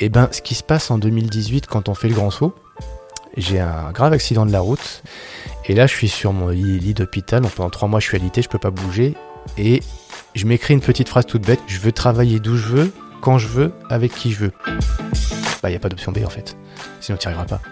[0.00, 2.54] Et ben, ce qui se passe en 2018 quand on fait le grand saut,
[3.36, 5.02] j'ai un grave accident de la route.
[5.66, 7.42] Et là, je suis sur mon lit, d'hôpital.
[7.42, 9.14] Donc pendant trois mois, je suis alité, je peux pas bouger.
[9.58, 9.82] Et
[10.34, 11.60] je m'écris une petite phrase toute bête.
[11.66, 14.52] Je veux travailler d'où je veux, quand je veux, avec qui je veux.
[15.62, 16.56] Bah, il n'y a pas d'option B en fait.
[17.00, 17.62] Sinon, tu n'y arriveras pas.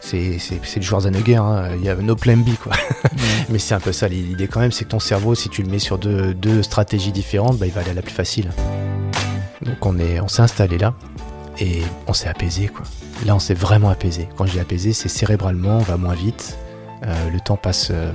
[0.00, 0.38] C'est,
[0.76, 1.70] le joueur hein.
[1.76, 2.72] il y a no plan B quoi.
[3.48, 5.70] Mais c'est un peu ça l'idée quand même, c'est que ton cerveau, si tu le
[5.70, 8.50] mets sur deux, deux stratégies différentes, bah, il va aller à la plus facile.
[9.62, 10.94] Donc on, est, on s'est installé là
[11.58, 12.84] et on s'est apaisé quoi.
[13.26, 14.28] Là on s'est vraiment apaisé.
[14.36, 16.58] Quand je dis apaisé, c'est cérébralement, on va moins vite,
[17.04, 18.12] euh, le temps passe euh,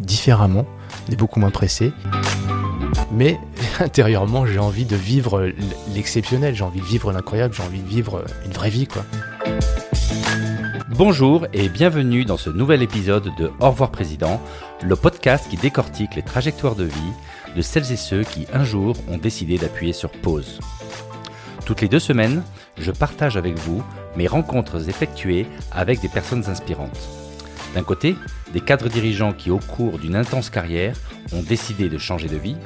[0.00, 0.66] différemment,
[1.08, 1.92] on est beaucoup moins pressé.
[3.12, 3.38] Mais
[3.80, 5.52] intérieurement, j'ai envie de vivre
[5.94, 9.04] l'exceptionnel, j'ai envie de vivre l'incroyable, j'ai envie de vivre une vraie vie quoi.
[10.90, 14.40] Bonjour et bienvenue dans ce nouvel épisode de Au revoir Président,
[14.82, 17.12] le podcast qui décortique les trajectoires de vie
[17.56, 20.60] de celles et ceux qui un jour ont décidé d'appuyer sur pause.
[21.70, 22.42] Toutes les deux semaines,
[22.78, 23.80] je partage avec vous
[24.16, 27.08] mes rencontres effectuées avec des personnes inspirantes.
[27.76, 28.16] D'un côté,
[28.52, 30.96] des cadres dirigeants qui au cours d'une intense carrière
[31.32, 32.56] ont décidé de changer de vie,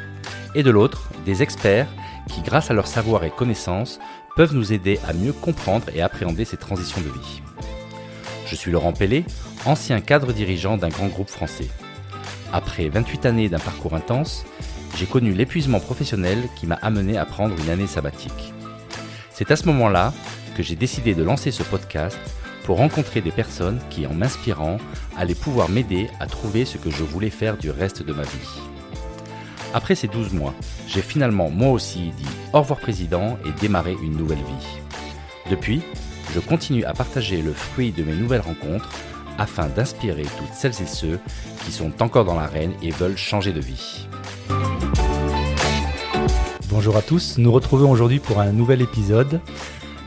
[0.54, 1.86] et de l'autre, des experts
[2.30, 4.00] qui grâce à leur savoir et connaissances
[4.36, 7.42] peuvent nous aider à mieux comprendre et appréhender ces transitions de vie.
[8.46, 9.26] Je suis Laurent Pellet,
[9.66, 11.68] ancien cadre dirigeant d'un grand groupe français.
[12.54, 14.46] Après 28 années d'un parcours intense,
[14.96, 18.54] j'ai connu l'épuisement professionnel qui m'a amené à prendre une année sabbatique.
[19.36, 20.12] C'est à ce moment-là
[20.56, 22.16] que j'ai décidé de lancer ce podcast
[22.62, 24.78] pour rencontrer des personnes qui, en m'inspirant,
[25.18, 28.60] allaient pouvoir m'aider à trouver ce que je voulais faire du reste de ma vie.
[29.74, 30.54] Après ces 12 mois,
[30.86, 34.78] j'ai finalement moi aussi dit au revoir président et démarré une nouvelle vie.
[35.50, 35.82] Depuis,
[36.32, 38.88] je continue à partager le fruit de mes nouvelles rencontres
[39.36, 41.18] afin d'inspirer toutes celles et ceux
[41.64, 44.06] qui sont encore dans l'arène et veulent changer de vie.
[46.74, 49.40] Bonjour à tous, nous retrouvons aujourd'hui pour un nouvel épisode.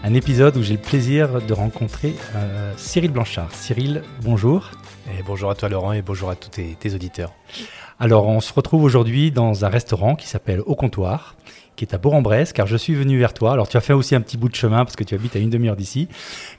[0.03, 3.49] Un épisode où j'ai le plaisir de rencontrer euh, Cyril Blanchard.
[3.53, 4.71] Cyril, bonjour.
[5.07, 7.31] Et bonjour à toi Laurent et bonjour à tous tes auditeurs.
[8.01, 11.37] Alors on se retrouve aujourd'hui dans un restaurant qui s'appelle Au Comptoir
[11.77, 13.53] qui est à Bourg-en-Bresse, car je suis venu vers toi.
[13.53, 15.39] Alors, tu as fait aussi un petit bout de chemin parce que tu habites à
[15.39, 16.07] une demi-heure d'ici.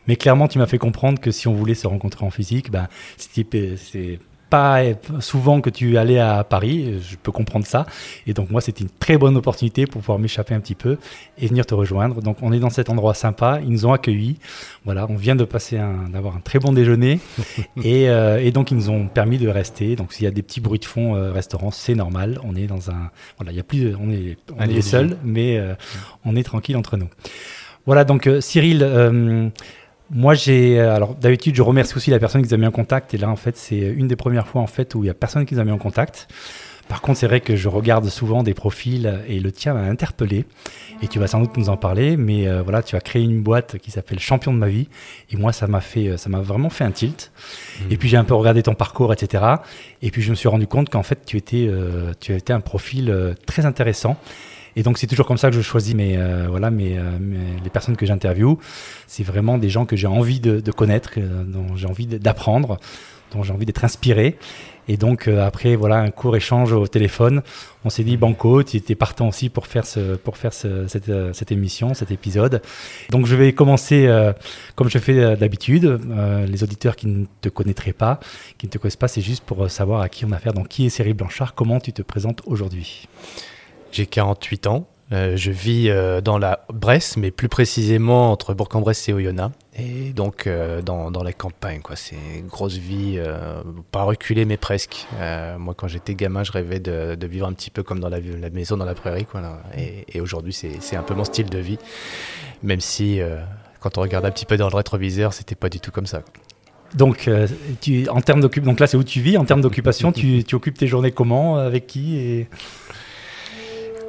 [0.07, 2.87] Mais clairement, tu m'as fait comprendre que si on voulait se rencontrer en physique, ben,
[3.17, 4.21] c'est
[4.51, 4.83] pas
[5.21, 7.87] souvent que tu allais à Paris, je peux comprendre ça.
[8.27, 10.99] Et donc moi, c'était une très bonne opportunité pour pouvoir m'échapper un petit peu
[11.39, 12.23] et venir te rejoindre.
[12.23, 14.39] Donc on est dans cet endroit sympa, ils nous ont accueillis.
[14.85, 17.21] Voilà, on vient de passer un, d'avoir un très bon déjeuner
[17.85, 19.97] et, euh, et, donc ils nous ont permis de rester.
[19.97, 22.39] Donc s'il y a des petits bruits de fond euh, restaurant, c'est normal.
[22.45, 25.59] On est dans un, voilà, il y a plus, on est, on est seul, mais
[25.59, 25.75] euh,
[26.25, 27.09] on est tranquille entre nous.
[27.87, 29.53] Voilà, donc Cyril.
[30.11, 30.81] Moi, j'ai.
[30.81, 33.13] Euh, alors, d'habitude, je remercie aussi la personne qui nous a mis en contact.
[33.15, 35.15] Et là, en fait, c'est une des premières fois en fait où il y a
[35.15, 36.29] personne qui nous a mis en contact.
[36.89, 40.47] Par contre, c'est vrai que je regarde souvent des profils et le tien m'a interpellé.
[41.03, 43.43] Et tu vas sans doute nous en parler, mais euh, voilà, tu as créé une
[43.43, 44.89] boîte qui s'appelle Champion de ma vie.
[45.31, 47.31] Et moi, ça m'a fait, ça m'a vraiment fait un tilt.
[47.31, 47.93] Mmh.
[47.93, 49.45] Et puis j'ai un peu regardé ton parcours, etc.
[50.01, 52.61] Et puis je me suis rendu compte qu'en fait, tu étais, euh, tu étais un
[52.61, 54.17] profil très intéressant.
[54.79, 57.03] Et donc c'est toujours comme ça que je choisis mes, euh, voilà, mes, euh,
[57.65, 58.59] les personnes que j'interviewe.
[59.09, 62.79] C'est vraiment des gens que j'ai envie de, connaître, euh, dont j'ai envie d'apprendre,
[63.33, 64.39] dont j'ai envie d'être inspiré.
[64.87, 67.43] Et donc après voilà un court échange au téléphone,
[67.85, 71.11] on s'est dit banco, tu étais partant aussi pour faire ce, pour faire ce, cette,
[71.35, 72.63] cette, émission, cet épisode.
[73.11, 74.09] Donc je vais commencer
[74.77, 76.01] comme je fais d'habitude.
[76.47, 78.19] les auditeurs qui ne te connaîtraient pas,
[78.57, 80.55] qui ne te connaissent pas, c'est juste pour savoir à qui on a affaire.
[80.55, 83.09] Donc qui est Cyril Blanchard Comment tu te présentes aujourd'hui?
[83.93, 84.87] J'ai 48 ans.
[85.11, 89.55] Euh, je vis euh, dans la Bresse, mais plus précisément entre Bourg-en-Bresse et Oyonnax.
[89.79, 91.81] Et donc euh, dans, dans, la campagne.
[91.95, 93.19] C'est une grosse vie,
[93.91, 95.07] pas reculée, mais presque.
[95.59, 98.21] moi, quand j'étais gamin, je rêvais de, de, vivre un petit peu comme dans la,
[98.51, 99.41] maison dans la prairie, quoi.
[99.77, 101.79] Et, aujourd'hui, c'est un peu mon style de vie.
[102.63, 103.21] Même si,
[103.81, 106.23] quand on regarde un petit peu dans le rétroviseur, c'était pas du tout comme ça.
[106.95, 107.31] Donc,
[108.11, 109.39] en termes donc là, c'est où tu vis.
[109.39, 112.49] En termes d'occupation, tu, tu, occupes tes journées comment Avec qui et...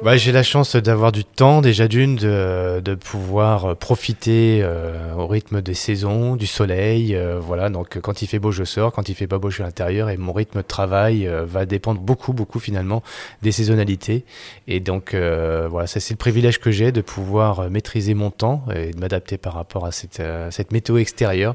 [0.02, 5.26] Bah, j'ai la chance d'avoir du temps déjà d'une, de, de, pouvoir profiter euh, au
[5.26, 7.14] rythme des saisons, du soleil.
[7.14, 9.56] Euh, voilà, donc quand il fait beau, je sors, quand il fait pas beau, je
[9.56, 13.02] suis à l'intérieur et mon rythme de travail euh, va dépendre beaucoup, beaucoup finalement
[13.42, 14.24] des saisonnalités.
[14.68, 18.92] Et donc voilà, ça c'est le privilège que j'ai de pouvoir maîtriser mon temps et
[18.92, 21.54] de m'adapter par rapport à cette, cette météo extérieure.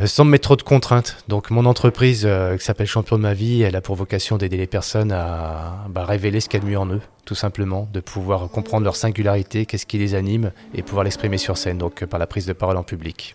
[0.00, 1.24] Euh, sans me mettre trop de contraintes.
[1.28, 4.56] Donc mon entreprise euh, qui s'appelle Champion de ma vie, elle a pour vocation d'aider
[4.56, 7.88] les personnes à bah, révéler ce qu'il y a de mieux en eux, tout simplement,
[7.92, 12.02] de pouvoir comprendre leur singularité, qu'est-ce qui les anime, et pouvoir l'exprimer sur scène, donc
[12.02, 13.34] euh, par la prise de parole en public.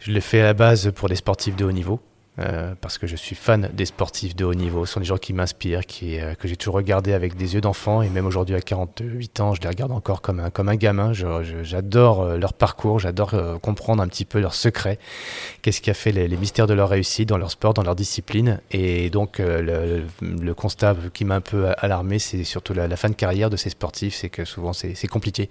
[0.00, 2.00] Je le fais à la base pour les sportifs de haut niveau,
[2.38, 4.84] euh, parce que je suis fan des sportifs de haut niveau.
[4.84, 7.62] Ce sont des gens qui m'inspirent, qui, euh, que j'ai toujours regardé avec des yeux
[7.62, 8.02] d'enfant.
[8.02, 11.12] Et même aujourd'hui, à 48 ans, je les regarde encore comme un, comme un gamin.
[11.14, 14.98] J'adore euh, leur parcours, j'adore comprendre un petit peu leurs secrets.
[15.62, 18.60] Qu'est-ce qui a fait les, mystères de leur réussite dans leur sport, dans leur discipline.
[18.70, 23.14] Et donc, le, le, constat qui m'a un peu alarmé, c'est surtout la, fin de
[23.14, 24.14] carrière de ces sportifs.
[24.14, 25.48] C'est que souvent, c'est compliqué.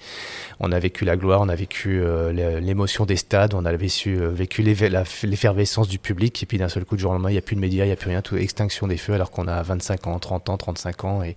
[0.60, 4.62] On a vécu la gloire, on a vécu l'émotion des stades, on a vécu, vécu
[4.62, 6.44] l'effervescence du public.
[6.44, 7.86] Et puis d'un seul coup, du jour au lendemain, il n'y a plus de médias,
[7.86, 10.50] il n'y a plus rien, tout extinction des feux, alors qu'on a 25 ans, 30
[10.50, 11.36] ans, 35 ans, et,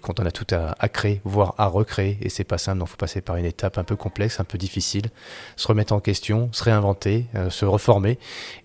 [0.00, 2.90] quand on a tout à, créer, voire à recréer, et c'est pas simple, donc il
[2.92, 5.06] faut passer par une étape un peu complexe, un peu difficile,
[5.56, 8.18] se remettre en question, se réinventer, euh, se reformer,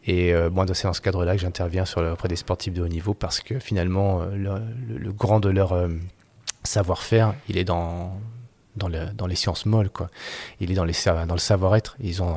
[0.05, 3.13] et euh, moi, c'est dans ce cadre-là que j'interviens auprès des sportifs de haut niveau,
[3.13, 5.75] parce que finalement, euh, le, grand de leur
[6.63, 8.17] savoir-faire, il est dans
[8.75, 9.89] dans, le, dans, les sciences molles.
[9.89, 10.09] Quoi.
[10.59, 10.93] Il est dans, le
[11.37, 11.97] savoir-être.
[12.01, 12.35] Ils ont,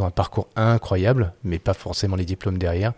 [0.00, 2.92] un, parcours incroyable, mais pas forcément les diplômes derrière.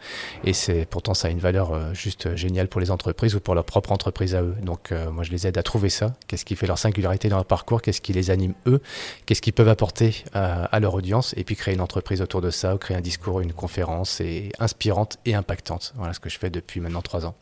[0.45, 3.55] Et c'est pourtant, ça a une valeur euh, juste géniale pour les entreprises ou pour
[3.55, 4.55] leur propre entreprise à eux.
[4.63, 6.15] Donc, euh, moi, je les aide à trouver ça.
[6.27, 7.83] Qu'est-ce qui fait leur singularité dans leur parcours?
[7.83, 8.81] Qu'est-ce qui les anime eux?
[9.27, 11.35] Qu'est-ce qu'ils peuvent apporter à, à, leur audience?
[11.37, 14.51] Et puis créer une entreprise autour de ça, ou créer un discours, une conférence et
[14.59, 15.93] inspirante et impactante.
[15.97, 17.35] Voilà ce que je fais depuis maintenant trois ans.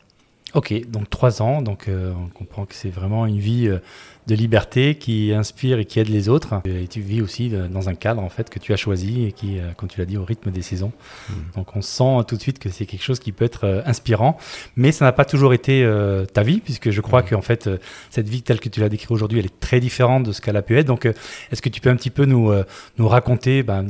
[0.55, 3.77] Ok, donc trois ans, donc euh, on comprend que c'est vraiment une vie euh,
[4.25, 6.59] de liberté qui inspire et qui aide les autres.
[6.65, 9.31] Et tu vis aussi euh, dans un cadre en fait que tu as choisi et
[9.31, 10.91] qui, comme tu l'as dit, au rythme des saisons.
[11.29, 11.33] Hmm.
[11.55, 14.37] Donc on sent tout de suite que c'est quelque chose qui peut être inspirant,
[14.75, 15.87] mais ça n'a pas toujours été
[16.33, 17.25] ta vie, puisque je crois hmm.
[17.25, 17.69] que en fait
[18.09, 20.57] cette vie telle que tu l'as décrite aujourd'hui, elle est très différente de ce qu'elle
[20.57, 20.87] a pu être.
[20.87, 22.51] Donc est-ce que tu peux un petit peu nous
[22.97, 23.85] nous raconter ben,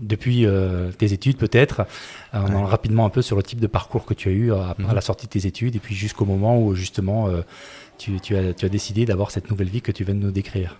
[0.00, 0.46] depuis
[0.98, 1.82] tes études peut-être,
[2.32, 4.92] rapidement un peu sur le type de parcours que tu as eu à, hmm.
[4.94, 7.42] la sortie de tes études et puis jusqu'au moment où justement euh,
[7.98, 10.76] tu, as, tu as décidé d'avoir cette nouvelle vie que tu viens de nous décrire.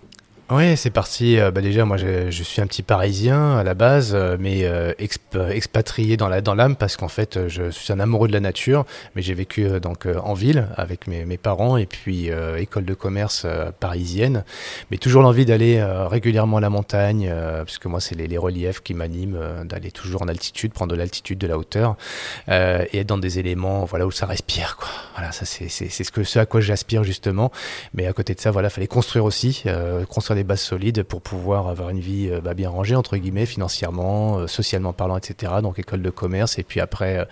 [0.52, 1.38] Oui, c'est parti.
[1.38, 4.92] Euh, bah déjà, moi, je, suis un petit Parisien à la base, euh, mais euh,
[4.98, 8.84] expatrié dans la dans l'âme parce qu'en fait, je suis un amoureux de la nature.
[9.14, 13.46] Mais j'ai vécu donc en ville avec mes, mes parents et puis école de commerce
[13.78, 14.44] parisienne.
[14.90, 18.94] Mais toujours l'envie d'aller régulièrement à la montagne, parce que moi, c'est les, reliefs qui
[18.94, 21.96] m'animent, d'aller toujours en altitude, prendre de l'altitude, de la hauteur,
[22.48, 24.88] et être dans des éléments, voilà, où ça respire, quoi.
[25.14, 27.52] Voilà, ça c'est ce ce à quoi j'aspire justement.
[27.94, 29.64] Mais à côté de ça, voilà, fallait construire aussi,
[30.08, 33.46] construire des bases solides pour pouvoir avoir une vie euh, bah, bien rangée, entre guillemets,
[33.46, 35.54] financièrement, euh, socialement parlant, etc.
[35.62, 36.58] Donc école de commerce.
[36.58, 37.26] Et puis après,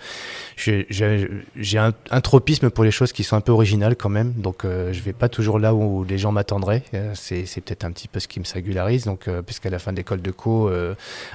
[0.67, 1.91] euh, j'ai un,
[2.21, 4.33] tropisme pour les choses qui sont un peu originales quand même.
[4.33, 6.83] Donc je vais pas toujours là où les gens m'attendraient.
[7.13, 9.05] c'est peut-être un petit peu ce qui me singularise.
[9.05, 10.69] Donc puisqu'à la fin de l'école de co,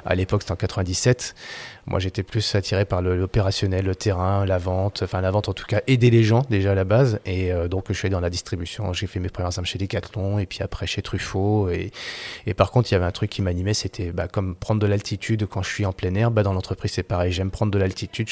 [0.05, 1.35] à l'époque c'était en 97,
[1.87, 5.67] moi, j'étais plus attiré par l'opérationnel, le, terrain, la vente, enfin la vente en tout
[5.67, 7.19] cas, aider les gens déjà à la base.
[7.27, 8.93] Et donc, je suis allé dans la distribution.
[8.93, 11.64] J'ai fait mes premières armes chez Decathlon et puis après chez Truffaut.
[11.71, 14.87] Et, par contre, il y avait un truc qui m'animait, c'était bah, comme prendre de
[14.87, 16.31] l'altitude quand je suis en plein air.
[16.31, 17.33] Bah, dans l'entreprise, c'est pareil.
[17.33, 18.29] J'aime prendre de l'altitude.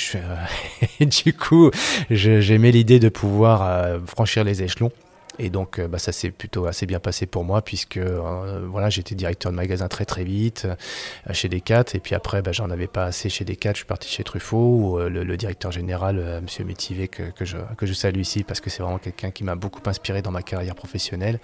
[1.01, 1.71] et du coup,
[2.11, 4.93] j'aimais l'idée de pouvoir euh, franchir les échelons.
[5.39, 8.91] Et donc, euh, bah, ça s'est plutôt assez bien passé pour moi, puisque euh, voilà,
[8.91, 11.85] j'étais directeur de magasin très très vite euh, chez Decat.
[11.95, 13.73] Et puis après, bah, j'en avais pas assez chez Decat.
[13.73, 17.95] Je suis parti chez Truffaut, où le, directeur général, Monsieur Métivier, que, je, que je
[17.95, 21.41] salue ici, parce que c'est vraiment quelqu'un qui m'a beaucoup inspiré dans ma carrière professionnelle,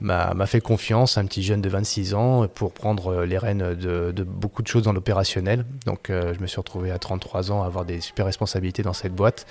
[0.00, 4.62] m'a fait confiance, un petit jeune de 26 ans, pour prendre les rênes de beaucoup
[4.62, 5.64] de choses dans l'opérationnel.
[5.86, 9.14] Donc, je me suis retrouvé à 33 ans à avoir des super responsabilités dans cette
[9.14, 9.46] boîte.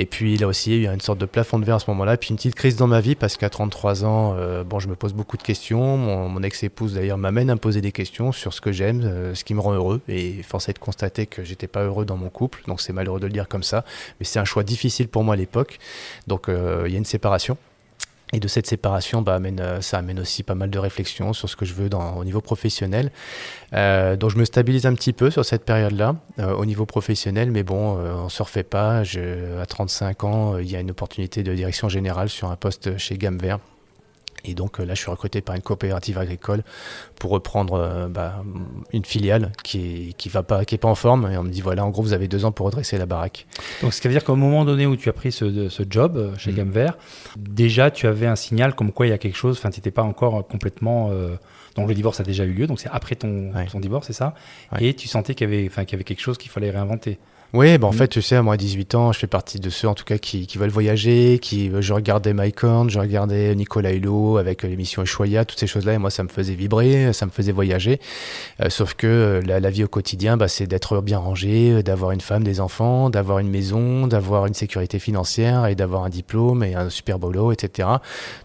[0.00, 1.90] Et puis là aussi, il y a une sorte de plafond de verre à ce
[1.90, 4.86] moment-là, puis une petite crise dans ma vie parce qu'à 33 ans, euh, bon, je
[4.86, 5.96] me pose beaucoup de questions.
[5.96, 9.42] Mon, ex-épouse d'ailleurs m'amène à me poser des questions sur ce que j'aime, euh, ce
[9.42, 10.00] qui me rend heureux.
[10.08, 12.62] Et force est de constater que j'étais pas heureux dans mon couple.
[12.68, 13.84] Donc c'est malheureux de le dire comme ça.
[14.20, 15.80] Mais c'est un choix difficile pour moi à l'époque.
[16.28, 17.58] Donc euh, il y a une séparation.
[18.32, 21.56] Et de cette séparation, bah, amène, ça amène aussi pas mal de réflexions sur ce
[21.56, 23.10] que je veux dans, au niveau professionnel.
[23.72, 27.96] donc je me stabilise un petit peu sur cette période-là au niveau professionnel, mais bon,
[27.96, 29.02] on ne se refait pas.
[29.02, 33.16] À 35 ans, il y a une opportunité de direction générale sur un poste chez
[33.16, 33.38] Gamme
[34.48, 36.62] et donc euh, là, je suis recruté par une coopérative agricole
[37.16, 38.42] pour reprendre euh, bah,
[38.92, 41.30] une filiale qui qui va pas qui est pas en forme.
[41.30, 43.46] Et on me dit voilà, en gros, vous avez deux ans pour redresser la baraque.
[43.82, 46.16] Donc, ce qui veut dire qu'au moment donné où tu as pris ce, ce job
[46.16, 46.54] euh, chez mmh.
[46.54, 46.98] Gamme Vert,
[47.36, 49.58] déjà tu avais un signal comme quoi il y a quelque chose.
[49.58, 51.10] Enfin, tu n'étais pas encore complètement.
[51.76, 52.66] donc le divorce a déjà eu lieu.
[52.66, 54.34] Donc c'est après ton, ton divorce, c'est ça?
[54.80, 57.18] Et tu sentais qu'il y avait, qu'il y avait quelque chose qu'il fallait réinventer.
[57.54, 57.94] Oui, bah en mm.
[57.94, 60.18] fait, tu sais, moi, à 18 ans, je fais partie de ceux, en tout cas,
[60.18, 64.68] qui, qui veulent voyager, qui, je regardais Mike Horn, je regardais Nicolas Hulot avec euh,
[64.68, 68.00] l'émission Ushuaïa, toutes ces choses-là, et moi, ça me faisait vibrer, ça me faisait voyager.
[68.60, 72.10] Euh, sauf que euh, la, la, vie au quotidien, bah, c'est d'être bien rangé, d'avoir
[72.10, 76.62] une femme, des enfants, d'avoir une maison, d'avoir une sécurité financière et d'avoir un diplôme
[76.62, 77.88] et un super boulot, etc.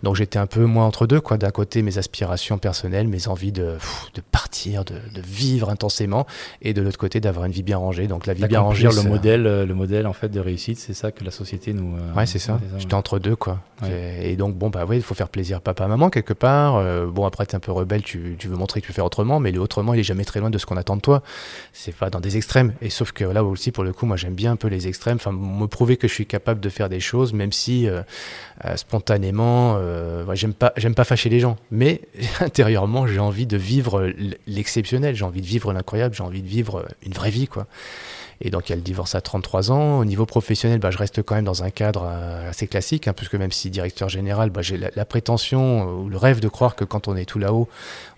[0.01, 1.37] Donc, j'étais un peu moins entre deux, quoi.
[1.37, 3.75] D'un côté, mes aspirations personnelles, mes envies de,
[4.13, 6.25] de partir, de, de vivre intensément,
[6.61, 8.07] et de l'autre côté, d'avoir une vie bien rangée.
[8.07, 10.93] Donc, la vie bien rangée, le modèle, euh, le modèle en fait de réussite, c'est
[10.93, 11.95] ça que la société nous.
[11.95, 12.59] Euh, ouais, c'est ça.
[12.77, 13.59] J'étais entre deux quoi.
[13.89, 16.77] Et donc bon bah oui, il faut faire plaisir papa maman quelque part.
[16.77, 19.41] Euh, bon après t'es un peu rebelle, tu, tu, veux montrer que tu fais autrement,
[19.41, 21.21] mais le autrement il est jamais très loin de ce qu'on attend de toi.
[21.73, 22.73] C'est pas dans des extrêmes.
[22.81, 25.17] Et sauf que là aussi pour le coup moi j'aime bien un peu les extrêmes,
[25.17, 27.87] enfin me prouver que je suis capable de faire des choses, même si
[28.75, 29.77] spontanément,
[30.33, 32.01] j'aime pas j'aime pas fâcher les gens, mais
[32.39, 34.09] intérieurement j'ai envie de vivre
[34.47, 37.67] l'exceptionnel, j'ai envie de vivre l'incroyable, j'ai envie de vivre une vraie vie quoi.
[38.45, 39.99] Et donc, elle divorce à 33 ans.
[39.99, 43.13] Au niveau professionnel, bah, je reste quand même dans un cadre euh, assez classique, hein,
[43.13, 46.75] puisque même si directeur général, bah, j'ai la, prétention euh, ou le rêve de croire
[46.75, 47.69] que quand on est tout là-haut,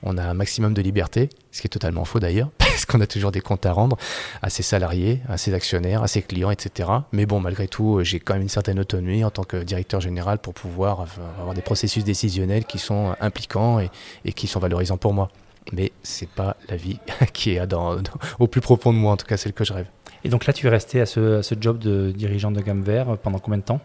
[0.01, 3.08] on a un maximum de liberté, ce qui est totalement faux d'ailleurs, parce qu'on a
[3.08, 3.98] toujours des comptes à rendre
[4.41, 6.89] à ses salariés, à ses actionnaires, à ses clients, etc.
[7.12, 10.39] Mais bon, malgré tout, j'ai quand même une certaine autonomie en tant que directeur général
[10.39, 13.91] pour pouvoir euh, avoir des processus décisionnels qui sont impliquants et,
[14.25, 15.29] et qui sont valorisants pour moi
[15.72, 17.00] mais c'est pas la vie
[17.34, 17.98] qui est dans,
[18.39, 19.88] au plus profond de moi, en tout cas celle que je rêve.
[20.25, 23.38] Et donc là, tu es resté à ce, job de dirigeant de gamme vert pendant
[23.38, 23.79] combien de temps?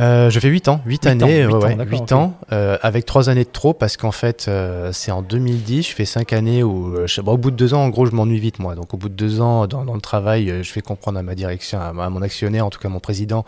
[0.00, 3.72] Euh, je fais 8 ans, 8, années, 8 ans, euh, avec 3 années de trop
[3.74, 7.56] parce qu'en fait euh, c'est en 2010, je fais 5 années où au bout de
[7.56, 9.84] 2 ans en gros je m'ennuie vite moi, donc au bout de 2 ans dans,
[9.84, 12.88] dans, le travail je fais comprendre à ma direction, à, mon actionnaire, en tout cas
[12.88, 13.44] mon président,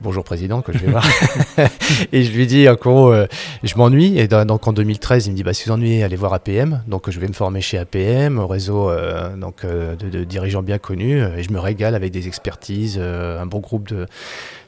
[0.00, 1.06] bonjour président que je vais voir,
[2.12, 3.14] et je lui dis en gros
[3.62, 4.18] je m'ennuie.
[4.18, 7.08] Et donc en 2013 il me dit bah si vous ennuyez allez voir APM, donc
[7.10, 8.90] je vais me former chez APM au réseau
[9.36, 13.60] donc de, de, dirigeants bien connus et je me régale avec des expertises, un bon
[13.60, 14.08] groupe de,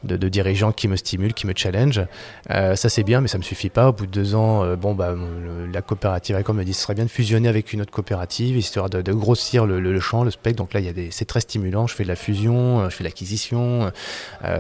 [0.05, 2.03] de, de dirigeants qui me stimule, qui me challenge.
[2.51, 3.89] Euh, ça c'est bien, mais ça me suffit pas.
[3.89, 5.15] Au bout de deux ans, euh, bon bah
[5.73, 8.91] la coopérative Icon me dit ce serait bien de fusionner avec une autre coopérative histoire
[8.91, 10.59] de, grossir le, champ, le spectre.
[10.59, 11.87] Donc là, il y a des, c'est très stimulant.
[11.87, 13.91] Je fais de la fusion, euh, je fais de l'acquisition.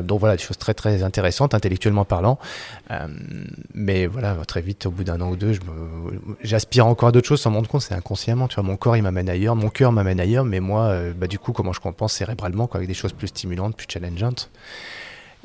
[0.02, 2.38] donc voilà, des choses très très intéressantes intellectuellement parlant.
[3.75, 5.52] mais voilà, très vite, au bout d'un an ou deux,
[6.42, 7.83] j'aspire encore à d'autres choses sans me rendre compte.
[7.83, 8.49] C'est inconsciemment.
[8.49, 11.38] Tu vois, mon corps il m'amène ailleurs, mon cœur m'amène ailleurs, mais moi, bah du
[11.38, 14.50] coup, comment je compense cérébralement quoi, avec des choses plus stimulantes, plus challengeantes.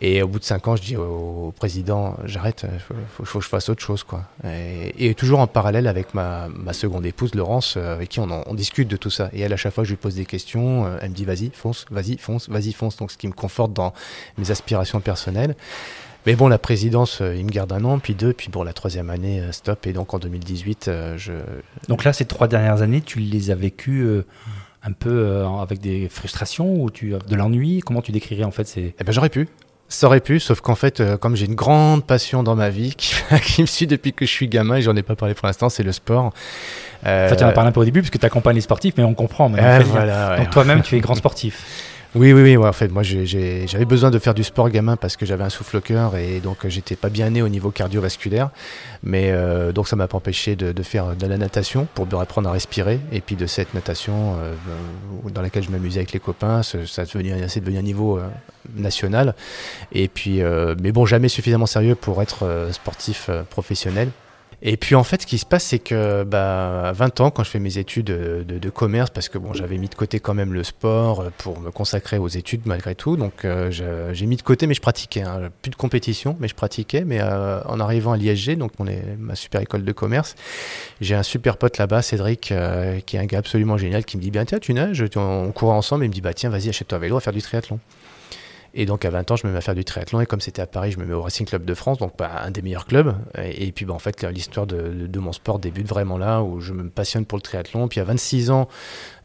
[0.06, 3.48] Et au bout de cinq ans, je dis au, président, j'arrête, il faut, que je
[3.48, 4.04] fasse autre chose.
[4.04, 4.26] Quoi.
[4.44, 8.54] Et, toujours en parallèle avec ma, ma, seconde épouse, Laurence, euh, avec qui on, on,
[8.54, 9.30] discute de tout ça.
[9.32, 11.52] Et elle, à chaque fois, je lui pose des questions, euh, elle me dit, vas-y,
[11.54, 12.98] fonce, vas-y, fonce, vas-y, fonce.
[12.98, 13.94] Donc, ce qui me conforte dans
[14.38, 15.56] mes aspirations personnelles.
[16.26, 18.74] Mais bon, la présidence, euh, il me garde un an, puis deux, puis bon, la
[18.74, 19.88] troisième année, stop.
[19.88, 21.32] Et donc en 2018, je.
[21.88, 24.06] Donc là, ces trois dernières années, tu les as vécues
[24.84, 27.80] un peu avec des frustrations ou tu de l'ennui?
[27.80, 28.96] Comment tu décrirais en fait ces...
[29.00, 29.48] Eh ben, j'aurais pu.
[29.90, 32.96] Ça aurait pu, sauf qu'en fait, euh, comme j'ai une grande passion dans ma vie
[32.96, 33.14] qui,
[33.44, 35.70] qui, me suit depuis que je suis gamin, et j'en ai pas parlé pour l'instant,
[35.70, 36.34] c'est le sport.
[37.06, 37.28] Euh...
[37.28, 38.96] Enfin, tu en as parlé un peu au début, parce que tu accompagnes les sportifs,
[38.98, 39.50] mais on comprend.
[39.50, 41.93] Mais euh, voilà, Donc toi-même, tu es grand sportif.
[42.16, 42.58] Oui, oui, oui.
[42.58, 45.78] en fait, moi, j'avais besoin de faire du sport gamin parce que j'avais un souffle
[45.78, 48.52] au cœur et donc j'étais pas bien né au niveau cardiovasculaire.
[49.02, 52.52] Mais euh, donc, ça m'a pas empêché de, faire de la natation pour apprendre à
[52.52, 53.00] respirer.
[53.12, 54.54] Et puis de cette natation euh,
[55.34, 58.28] dans laquelle je m'amusais avec les copains, ça, a devenu, devenu un niveau euh,
[58.76, 59.34] national.
[59.92, 60.42] Et puis,
[60.82, 64.10] mais bon, jamais suffisamment sérieux pour être sportif professionnel.
[64.66, 67.44] Et puis en fait, ce qui se passe, c'est que bah, à 20 ans, quand
[67.44, 70.54] je fais mes études de, commerce, parce que bon, j'avais mis de côté quand même
[70.54, 73.70] le sport euh, pour me consacrer aux études malgré tout, donc euh,
[74.14, 75.22] j'ai mis de côté, mais je pratiquais.
[75.22, 75.50] Hein.
[75.62, 77.04] Plus de compétition, mais je pratiquais.
[77.04, 80.36] Mais euh, en arrivant à l'ISG, donc on est ma super école de commerce,
[81.02, 82.54] j'ai un super pote là-bas, Cédric,
[83.06, 85.72] qui est un gars absolument génial, qui me dit bien tiens, tu nages, on court
[85.72, 87.80] ensemble, et il me dit bah tiens, vas-y, achète-toi un vélo, à faire du triathlon.
[88.76, 90.20] Et donc à 20 ans, je me mets à faire du triathlon.
[90.22, 92.32] Et comme c'était à Paris, je me mets au Racing Club de France, donc bah,
[92.44, 93.16] un des meilleurs clubs.
[93.38, 96.74] Et, puis bah, en fait, l'histoire de, de, mon sport débute vraiment là, où je
[96.74, 97.88] me passionne pour le triathlon.
[97.88, 98.68] Puis à 26 ans,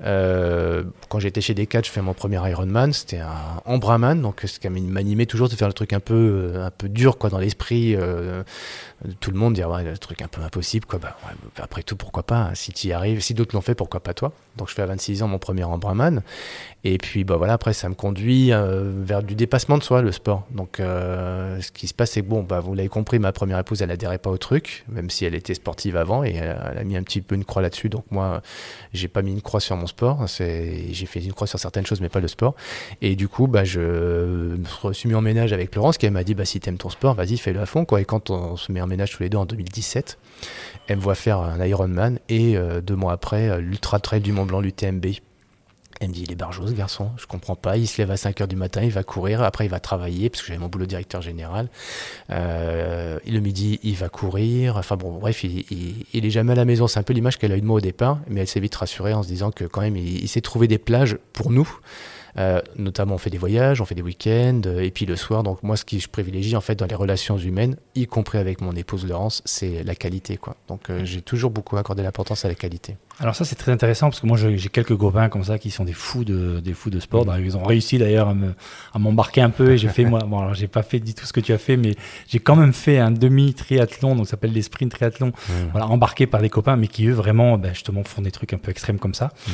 [0.05, 2.93] euh, quand j'étais chez Decat, je fais mon premier Ironman.
[2.93, 6.89] C'était un Ambraman, donc ce m'animait toujours de faire le truc un peu, un peu
[6.89, 7.97] dur quoi, dans l'esprit.
[7.97, 8.43] Euh,
[9.21, 10.85] tout le monde dire le truc un peu impossible.
[10.87, 10.99] Quoi.
[10.99, 11.17] Bah,
[11.57, 12.55] après tout, pourquoi pas hein.
[12.55, 14.87] Si tu y arrives, si d'autres l'ont fait, pourquoi pas toi Donc je fais à
[14.87, 16.23] 26 ans mon premier Ambraman.
[16.85, 20.47] Et puis bah, voilà, après, ça me conduit vers du dépassement de soi, le sport.
[20.51, 23.83] Donc, ce qui se passe, c'est que, bon, bah, vous l'avez compris, ma première épouse,
[23.83, 26.97] elle adhérait pas au truc, même si elle était sportive avant, et elle, a mis
[26.97, 27.89] un petit peu une croix là-dessus.
[27.89, 28.43] Donc, moi,
[28.93, 30.27] j'ai pas mis une croix sur mon sport.
[30.39, 32.55] J'ai fait une croix sur certaines choses, mais pas le sport.
[33.03, 36.35] Et du coup, bah, je me suis mis en ménage avec Laurence, qui m'a dit
[36.35, 37.85] bah, si t'aimes ton sport, vas-y, fais-le à fond.
[37.85, 38.01] Quoi.
[38.01, 40.19] Et quand on se met en ménage tous les deux en 2017,
[40.87, 44.33] elle me voit faire un Ironman et euh, deux mois après, euh, l'Ultra Trail du
[44.33, 45.07] Mont Blanc, l'UTMB.
[46.01, 47.77] Elle me dit, il est barjot ce garçon, je comprends pas.
[47.77, 50.31] Il se lève à 5 h du matin, il va courir, après il va travailler,
[50.31, 51.69] parce que j'avais mon boulot directeur général.
[52.31, 54.77] Euh, le midi, il va courir.
[54.77, 56.87] Enfin bon, bref, il, il, est jamais à la maison.
[56.87, 58.77] C'est un peu l'image qu'elle a eu de moi au départ, mais elle s'est vite
[58.77, 61.69] rassurée en se disant que quand même, il, s'est trouvé des plages pour nous.
[62.39, 65.43] Euh, notamment, on fait des voyages, on fait des week-ends, euh, et puis le soir.
[65.43, 68.61] Donc, moi, ce que je privilégie, en fait, dans les relations humaines, y compris avec
[68.61, 70.57] mon épouse Laurence, c'est la qualité, quoi.
[70.69, 72.97] Donc, euh, j'ai toujours beaucoup accordé l'importance à la qualité.
[73.21, 75.85] Alors ça c'est très intéressant parce que moi j'ai quelques copains comme ça qui sont
[75.85, 77.27] des fous de des fous de sport.
[77.39, 78.33] Ils ont réussi d'ailleurs
[78.95, 81.27] à m'embarquer un peu et j'ai fait moi bon alors j'ai pas fait du tout
[81.27, 81.97] ce que tu as fait mais
[82.29, 85.29] j'ai quand même fait un demi triathlon donc ça s'appelle les sprint triathlon.
[85.29, 85.53] Mm.
[85.73, 88.59] Voilà embarqué par des copains mais qui eux vraiment ben, justement font des trucs un
[88.59, 89.27] peu extrêmes comme ça.
[89.27, 89.51] Mm.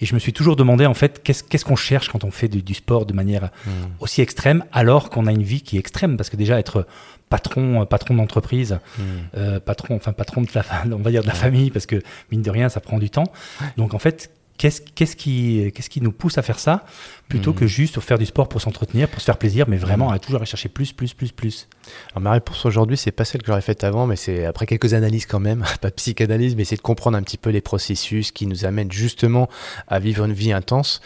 [0.00, 2.62] Et je me suis toujours demandé en fait qu'est-ce qu'on cherche quand on fait du,
[2.62, 3.70] du sport de manière Mm.
[4.00, 6.86] aussi extrême alors qu'on a une vie qui est extrême parce que déjà être
[7.28, 9.02] patron, euh, patron d'entreprise, Mm.
[9.36, 12.00] euh, patron, enfin patron de la, on va dire de la famille, parce que
[12.30, 13.32] mine de rien, ça prend du temps.
[13.76, 16.84] Donc en fait, qu'est-ce qui, nous pousse à faire ça
[17.28, 17.56] plutôt Mhm.
[17.58, 20.40] que juste faire du sport pour s'entretenir, pour se faire plaisir, mais vraiment à toujours
[20.40, 21.68] aller chercher plus, plus, plus, plus.
[22.12, 24.94] Alors, ma réponse aujourd'hui, c'est pas celle que j'aurais faite avant, mais c'est après quelques
[24.94, 28.30] analyses quand même, pas de psychanalyse, mais c'est de comprendre un petit peu les processus
[28.30, 29.48] qui nous amènent justement
[29.88, 31.00] à vivre une vie intense.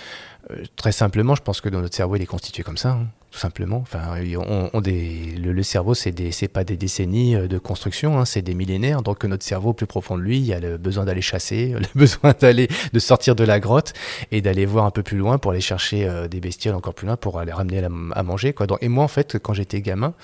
[0.51, 3.07] Euh, très simplement, je pense que dans notre cerveau, il est constitué comme ça, hein,
[3.31, 3.79] tout simplement.
[3.79, 4.01] Enfin,
[4.39, 8.25] on, on des, le, le cerveau, c'est c'est pas des décennies euh, de construction, hein,
[8.25, 9.03] c'est des millénaires.
[9.03, 11.87] Donc notre cerveau, plus profond de lui, il y a le besoin d'aller chasser, le
[11.95, 13.93] besoin d'aller, de sortir de la grotte
[14.33, 17.07] et d'aller voir un peu plus loin pour aller chercher euh, des bestioles encore plus
[17.07, 18.53] loin pour aller ramener la- à manger.
[18.53, 18.67] Quoi.
[18.67, 20.15] Donc, et moi, en fait, quand j'étais gamin,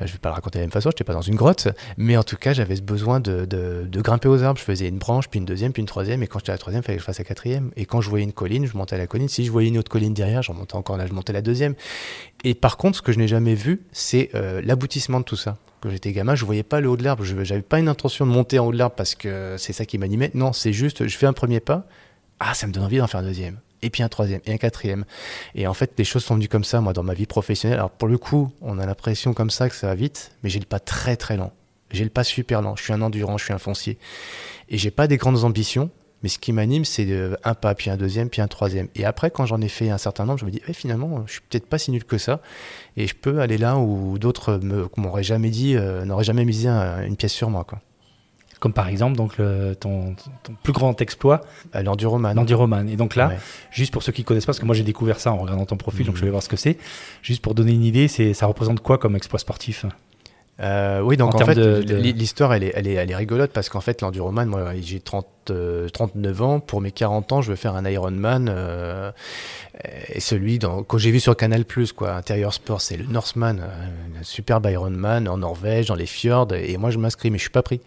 [0.00, 1.68] je vais pas le raconter de la même façon, je n'étais pas dans une grotte,
[1.96, 4.58] mais en tout cas, j'avais ce besoin de, de- de grimper aux arbres.
[4.58, 6.58] Je faisais une branche, puis une deuxième, puis une troisième, et quand j'étais à la
[6.58, 7.70] troisième, il fallait que je fasse la quatrième.
[7.76, 9.28] Et quand je voyais une colline, je montais à la colline.
[9.28, 11.74] Si je voyais une autre colline derrière, je remontais encore là, je montais la deuxième.
[12.42, 15.56] Et par contre, ce que je n'ai jamais vu, c'est euh, l'aboutissement de tout ça.
[15.80, 17.24] Quand j'étais gamin, je voyais pas le haut de l'arbre.
[17.24, 19.84] Je n'avais pas une intention de monter en haut de l'arbre parce que c'est ça
[19.84, 20.30] qui m'animait.
[20.34, 21.86] Non, c'est juste, je fais un premier pas.
[22.40, 23.58] Ah, ça me donne envie d'en faire un deuxième.
[23.84, 25.04] Et puis un troisième, et un quatrième.
[25.54, 27.78] Et en fait, les choses sont venues comme ça, moi, dans ma vie professionnelle.
[27.78, 30.58] Alors, pour le coup, on a l'impression comme ça que ça va vite, mais j'ai
[30.58, 31.52] le pas très très lent.
[31.90, 32.76] J'ai le pas super lent.
[32.76, 33.98] Je suis un endurant, je suis un foncier.
[34.70, 35.90] Et j'ai pas des grandes ambitions,
[36.22, 38.88] mais ce qui m'anime, c'est euh, un pas, puis un deuxième, puis un troisième.
[38.94, 41.32] Et après, quand j'en ai fait un certain nombre, je me dis, eh, finalement, je
[41.32, 42.40] suis peut-être pas si nul que ça.
[42.96, 44.58] Et je peux aller là où d'autres
[44.96, 47.66] m'auraient jamais dit, euh, n'auraient jamais misé un- une pièce sur moi.
[48.60, 51.42] Comme par exemple donc le- ton, ton plus grand exploit,
[51.74, 52.34] Euh, L'enduroman.
[52.34, 52.88] l'enduroman.
[52.88, 53.38] Et donc là, Ouais.
[53.70, 55.76] juste pour ceux qui connaissent pas, parce que moi j'ai découvert ça en regardant ton
[55.76, 56.20] profil, donc Mhm.
[56.20, 56.78] je vais voir ce que c'est.
[57.22, 59.84] Juste pour donner une idée, c'est ça représente quoi comme exploit sportif?
[60.60, 63.16] Euh, oui, donc En fait, de- de- l'hi- l'histoire, elle est, elle, est, elle est
[63.16, 66.60] rigolote parce qu'en fait, l'enduroman, moi, j'ai 30, euh, 39 ans.
[66.60, 68.48] Pour mes 40 ans, je veux faire un Ironman.
[68.48, 69.10] Euh,
[70.12, 71.64] et celui dans, que j'ai vu sur Canal,
[71.96, 76.52] quoi, Intérieur Sport, c'est le Norseman, euh, un superbe Ironman en Norvège, dans les fjords.
[76.54, 77.80] Et moi, je m'inscris, mais je suis pas pris.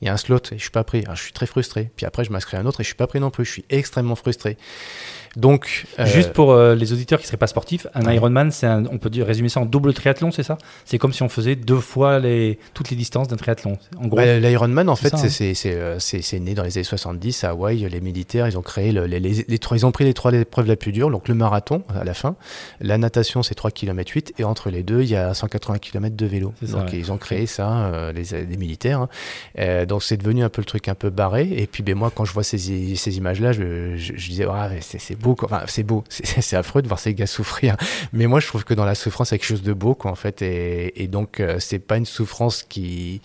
[0.00, 1.02] Il y a un slot et je suis pas pris.
[1.04, 1.90] Alors, je suis très frustré.
[1.96, 3.44] Puis après, je m'inscris à un autre et je suis pas pris non plus.
[3.44, 4.56] Je suis extrêmement frustré.
[5.36, 8.16] Donc, euh, Juste pour euh, les auditeurs qui seraient pas sportifs, un Ouais.
[8.16, 10.58] Ironman, c'est on peut dire résumer ça en double triathlon, c'est ça?
[10.84, 13.76] C'est comme si on faisait deux fois les, toutes les distances d'un triathlon.
[13.98, 15.16] En gros, Bah, L'Ironman, en fait, hein.
[15.18, 15.98] c'est c'est- euh,
[16.40, 17.88] né dans les années 70 à Hawaï.
[17.88, 20.32] Les militaires, ils ont créé le- les, les- les trois, ils ont pris les trois
[20.32, 22.36] épreuves la plus dure, donc le marathon à la fin,
[22.80, 26.16] la natation, c'est 3 km 8, et entre les deux, il y a 180 km
[26.16, 26.52] de vélo.
[26.64, 26.98] Ça, Donc ouais.
[26.98, 29.06] ils ont créé ça, euh, les, les militaires.
[29.58, 29.84] hein.
[29.86, 31.48] Donc c'est devenu un peu le truc un peu barré.
[31.56, 32.58] Et puis ben, moi, quand je vois ces,
[32.96, 35.14] ces images-là, je, je- je disais, Ah, c'est c'est
[35.66, 37.76] c'est beau, c'est affreux de voir ces gars souffrir.
[38.12, 39.94] Mais moi, je trouve que dans la souffrance, il y a quelque chose de beau,
[39.94, 40.42] quoi, en fait.
[40.42, 43.20] Et, et donc, euh, c'est pas une souffrance qui.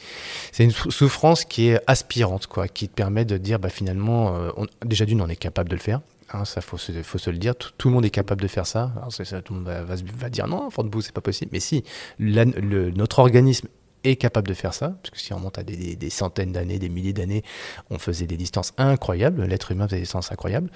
[0.52, 4.36] C'est une sou- souffrance qui est aspirante, quoi, qui te permet de dire, bah, finalement,
[4.36, 6.02] euh, on- déjà d'une, on est capable de le faire.
[6.34, 7.54] Hein, ça, faut se, faut se le dire.
[7.56, 8.92] Tout, le monde est capable de faire ça.
[9.10, 11.52] Ça, tout le monde va, va va dire non, fort debout, c'est pas possible.
[11.54, 11.84] Mais si,
[12.20, 13.68] notre organisme
[14.04, 16.80] est capable de faire ça, parce que si on remonte à des- des centaines d'années,
[16.80, 17.44] des milliers d'années,
[17.90, 19.44] on faisait des distances incroyables.
[19.46, 20.70] L'être humain faisait des distances incroyables.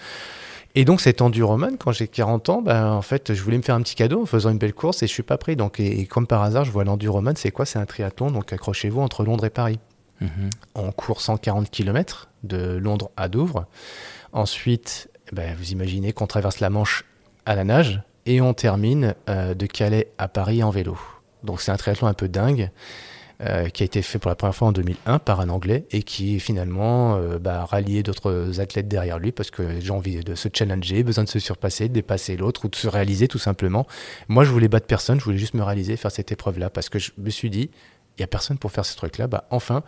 [0.75, 3.75] Et donc cet enduroman, quand j'ai 40 ans, ben, en fait, je voulais me faire
[3.75, 5.56] un petit cadeau en faisant une belle course et je suis pas pris.
[5.56, 7.65] Donc, et, et comme par hasard, je vois l'enduroman, c'est quoi?
[7.65, 9.80] C'est un triathlon, donc accrochez-vous entre Londres et Paris.
[10.21, 10.49] Mhm.
[10.75, 13.65] On court 140 km de Londres à Douvres.
[14.34, 17.06] Ensuite, ben, vous imaginez qu'on traverse la Manche
[17.45, 20.97] à la nage et on termine euh, de Calais à Paris en vélo.
[21.43, 22.71] Donc c'est un triathlon un peu dingue
[23.41, 26.02] euh, qui a été fait pour la première fois en 2001 par un Anglais et
[26.02, 30.34] qui finalement euh, bah, a rallié d'autres athlètes derrière lui parce que ont envie de
[30.34, 33.86] se challenger, besoin de se surpasser, de dépasser l'autre ou de se réaliser tout simplement.
[34.28, 36.97] Moi je voulais battre personne, je voulais juste me réaliser, faire cette épreuve-là parce que
[36.97, 37.69] je me suis dit,
[38.17, 39.84] il n'y a personne pour faire ce truc-là, bah enfin.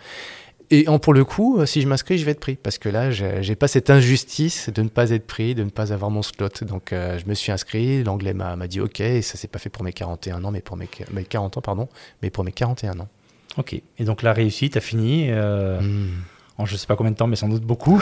[0.72, 2.56] Et en, pour le coup, euh, si je m'inscris, je vais être pris.
[2.56, 5.72] Parce que là, j'ai j'ai pas cette injustice de ne pas être pris, de ne
[5.72, 6.50] pas avoir mon slot.
[6.62, 8.04] Donc, euh, je me suis inscrit.
[8.04, 9.00] L'anglais m'a dit OK.
[9.00, 11.90] Et ça s'est pas fait pour mes 41 ans, mais pour mes 40 ans, pardon.
[12.22, 13.08] Mais pour mes 41 ans.
[13.58, 13.74] Ok.
[13.74, 16.10] Et donc la réussite, t'as fini euh, Hmm.
[16.58, 18.02] en je sais pas combien de temps, mais sans doute beaucoup.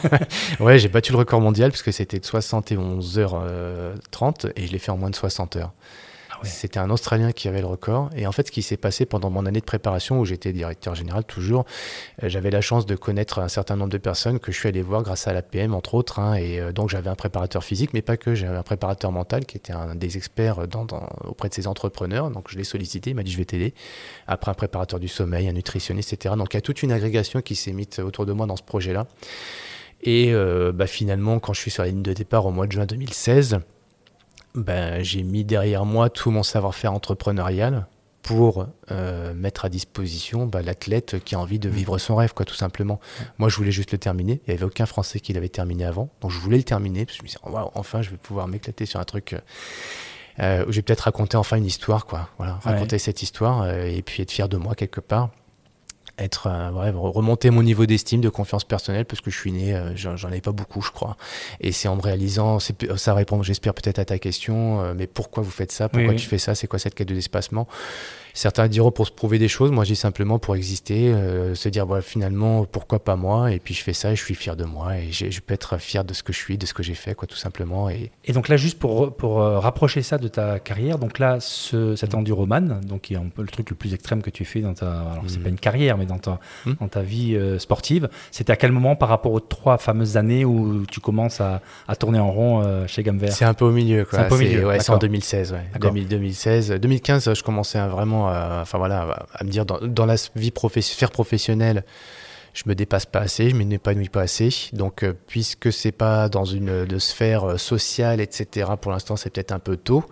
[0.60, 4.90] Ouais, j'ai battu le record mondial parce que c'était de 71h30 et je l'ai fait
[4.90, 5.72] en moins de 60 heures.
[6.44, 8.10] C'était un Australien qui avait le record.
[8.16, 10.94] Et en fait, ce qui s'est passé pendant mon année de préparation, où j'étais directeur
[10.94, 11.64] général toujours,
[12.22, 14.82] euh, j'avais la chance de connaître un certain nombre de personnes que je suis allé
[14.82, 16.18] voir grâce à l'APM, entre autres.
[16.18, 16.34] hein.
[16.34, 18.34] et euh, donc, j'avais un préparateur physique, mais pas que.
[18.34, 20.86] J'avais un préparateur mental qui était un des experts dans-
[21.24, 22.30] auprès de ces entrepreneurs.
[22.30, 23.10] Donc, je l'ai sollicité.
[23.10, 23.74] Il m'a dit, je vais t'aider.
[24.26, 26.34] Après, un préparateur du sommeil, un nutritionniste, etc.
[26.36, 28.62] Donc, il y a toute une agrégation qui s'est mise autour de moi dans ce
[28.62, 29.06] projet-là.
[30.02, 32.72] Et euh, bah, finalement, quand je suis sur la ligne de départ au mois de
[32.72, 33.60] juin 2016,
[34.54, 37.86] ben, j'ai mis derrière moi tout mon savoir-faire entrepreneurial
[38.22, 42.46] pour euh, mettre à disposition bah, l'athlète qui a envie de vivre son rêve, quoi,
[42.46, 42.98] tout simplement.
[43.36, 44.40] Moi, je voulais juste le terminer.
[44.46, 46.08] Il n'y avait aucun Français qui l'avait terminé avant.
[46.22, 47.04] Donc, je voulais le terminer.
[47.04, 49.34] Parce que je me disais, Waouh, enfin, je vais pouvoir m'éclater sur un truc.
[49.34, 49.38] euh,
[50.40, 52.28] euh, où je vais peut-être raconter enfin une histoire, quoi.
[52.38, 52.72] Voilà, Ouais.
[52.72, 55.28] raconter cette histoire euh, et puis être fier de moi quelque part.
[56.16, 59.50] Être, euh, ouais, re- remonter mon niveau d'estime, de confiance personnelle, parce que je suis
[59.50, 61.16] né, euh, j'en j'en avais pas beaucoup, je crois.
[61.60, 65.42] Et c'est en me réalisant, ça répond, j'espère peut-être à ta question, euh, mais pourquoi
[65.42, 65.88] vous faites ça?
[65.88, 66.20] Pourquoi Oui, oui.
[66.22, 66.54] tu fais ça?
[66.54, 67.66] C'est quoi cette quête de l'espacement
[68.36, 71.68] Certains diront pour se prouver des choses, moi je dis simplement pour exister, euh, se
[71.68, 74.56] dire voilà, finalement pourquoi pas moi, et puis je fais ça et je suis fier
[74.56, 76.74] de moi, et j'ai- je peux être fier de ce que je suis, de ce
[76.74, 77.88] que j'ai fait, quoi, tout simplement.
[77.90, 81.38] Et Et donc là, juste pour, pour euh, rapprocher ça de ta carrière, donc là,
[81.40, 84.44] ce, cet enduroman, donc qui est un peu le truc le plus extrême que tu
[84.44, 85.42] fais dans ta, alors c'est Mhm.
[85.44, 86.76] pas une carrière, mais dans ta, Mhm.
[86.80, 90.44] dans ta vie euh, sportive, c'était à quel moment par rapport aux trois fameuses années
[90.44, 93.64] où tu commences à, à tourner en rond euh, chez Gamme Vert C'est un peu
[93.64, 94.18] au milieu, quoi.
[94.18, 94.98] C'est un peu au milieu, ouais, c'est en d'accord.
[95.08, 95.58] 2016, ouais.
[95.72, 95.92] D'accord.
[95.92, 96.70] 2000, 2016.
[96.72, 101.84] 2015, je commençais à vraiment, à, enfin voilà, à, me dire dans, la vie professionnelle,
[102.54, 104.48] je me dépasse pas assez, je m'épanouis pas assez.
[104.72, 108.70] Donc, euh, puisque c'est pas dans une de sphère euh, sociale, etc.
[108.80, 110.04] Pour l'instant, c'est peut-être un peu tôt.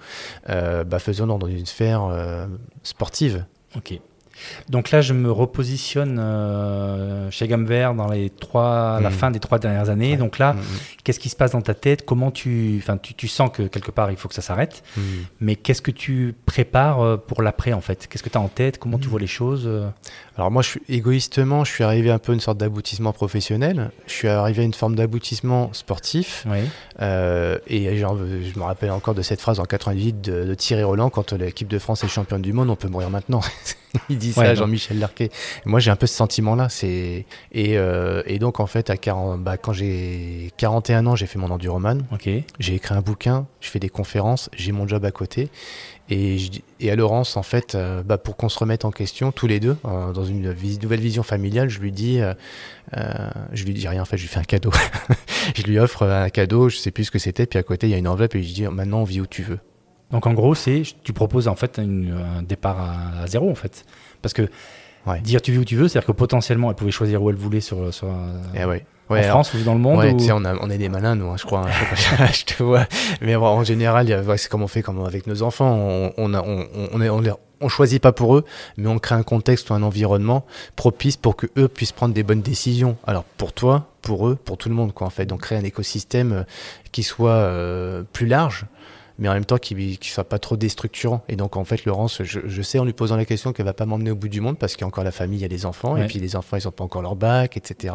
[0.50, 2.46] Euh, bah, faisons-le dans une sphère euh,
[2.82, 3.44] sportive.
[3.76, 3.98] Ok.
[4.68, 9.14] Donc là, je me repositionne euh, chez Gamme Vert dans les trois, à la Mhm.
[9.16, 10.12] fin des trois dernières années.
[10.12, 10.16] Ouais.
[10.16, 10.58] Donc là, Mm,
[11.04, 12.04] qu'est-ce qui se passe dans ta tête?
[12.04, 14.82] Comment tu, enfin, tu, tu sens que quelque part il faut que ça s'arrête.
[14.96, 15.04] mm, mm.
[15.40, 18.06] Mais qu'est-ce que tu prépares euh, pour l'après en fait?
[18.08, 18.78] Qu'est-ce que tu as en tête?
[18.78, 19.88] Comment tu vois les choses euh?
[20.36, 23.90] Alors moi, je suis, égoïstement, je suis arrivé un peu à une sorte d'aboutissement professionnel.
[24.06, 26.46] Je suis arrivé à une forme d'aboutissement sportif.
[26.48, 26.60] Oui.
[27.00, 30.84] Euh, et genre, je me rappelle encore de cette phrase en 98 de, de Thierry
[30.84, 33.40] Roland quand l'équipe de France est championne du monde, on peut mourir maintenant.
[34.08, 34.60] Il dit ça Ouais, à non.
[34.60, 35.26] Jean-Michel Larquet.
[35.26, 36.68] Et Moi, j'ai un peu ce sentiment-là.
[36.70, 41.26] C'est et, euh, et donc en fait, à 40, bah, quand j'ai 41 ans, j'ai
[41.26, 42.02] fait mon enduroman.
[42.12, 42.28] Ok.
[42.58, 45.50] J'ai écrit un bouquin, je fais des conférences, j'ai mon job à côté.
[46.12, 49.60] Et, à Laurence, en fait, euh, bah, pour qu'on se remette en question, tous les
[49.60, 52.34] deux, euh, dans une nouvelle vision familiale, je lui dis, euh,
[53.52, 54.70] je lui dis rien, en fait, je lui fais un cadeau.
[55.56, 57.90] je lui offre un cadeau, je sais plus ce que c'était, puis à côté, il
[57.90, 59.60] y a une enveloppe et je lui dis, maintenant, on vit où tu veux.
[60.10, 63.86] Donc en gros, c'est tu proposes en fait un départ à, à zéro en fait,
[64.20, 64.46] parce que
[65.06, 65.20] Ouais.
[65.20, 67.60] dire tu vis où tu veux, c'est-à-dire que potentiellement elle pouvait choisir où elle voulait
[67.60, 68.08] sur, sur
[68.54, 68.84] Et ouais.
[69.08, 69.98] en alors- France ou dans le monde.
[69.98, 71.66] Ouais, ou- on, a- on est des malins, nous, hein, je crois.
[71.66, 72.26] hein.
[72.32, 72.86] je te vois.
[73.20, 75.74] Mais bon, en général, c'est comme on fait comme avec nos enfants.
[75.74, 78.44] On, on, a- on, on, est- on les- on choisit pas pour eux,
[78.76, 80.44] mais on crée un contexte ou un environnement
[80.76, 82.96] propice pour que eux puissent prendre des bonnes décisions.
[83.06, 85.26] Alors pour toi, pour eux, pour tout le monde, quoi, en fait.
[85.26, 86.42] Donc créer un écosystème euh,
[86.90, 88.66] qui soit euh, plus large
[89.18, 91.22] mais en même temps qui ne soit pas trop déstructurant.
[91.28, 93.72] Et donc, en fait, Laurence, je, je sais en lui posant la question qu'elle va
[93.72, 95.44] pas m'emmener au bout du monde parce qu'il y a encore la famille, il y
[95.44, 96.04] a les enfants, Ouais.
[96.04, 97.94] et puis les enfants, ils n'ont pas encore leur bac, etc.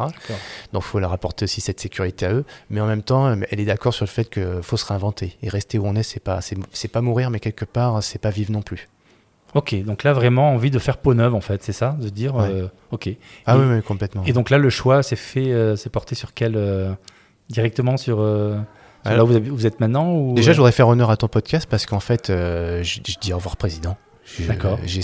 [0.73, 2.45] Donc, il faut leur apporter aussi cette sécurité à eux.
[2.69, 5.37] Mais en même temps, elle est d'accord sur le fait qu'il faut se réinventer.
[5.41, 8.29] Et rester où on est, c'est pas, c'est, pas mourir, mais quelque part, c'est pas
[8.29, 8.87] vivre non plus.
[9.53, 12.35] Ok, donc là vraiment envie de faire peau neuve en fait, c'est ça, de dire
[12.35, 12.49] Ouais.
[12.51, 13.09] euh, ok.
[13.45, 14.23] Ah Et- oui, oui, complètement.
[14.25, 16.91] Et donc là le choix s'est fait, euh, s'est porté sur quel euh,
[17.49, 18.57] directement sur, euh,
[19.05, 21.67] là où vous, êtes maintenant ou Déjà, euh, je voudrais faire honneur à ton podcast
[21.69, 23.97] parce qu'en fait, euh, je, je dis au revoir, président.
[24.29, 24.77] Je- D'accord.
[24.83, 25.01] j'ai-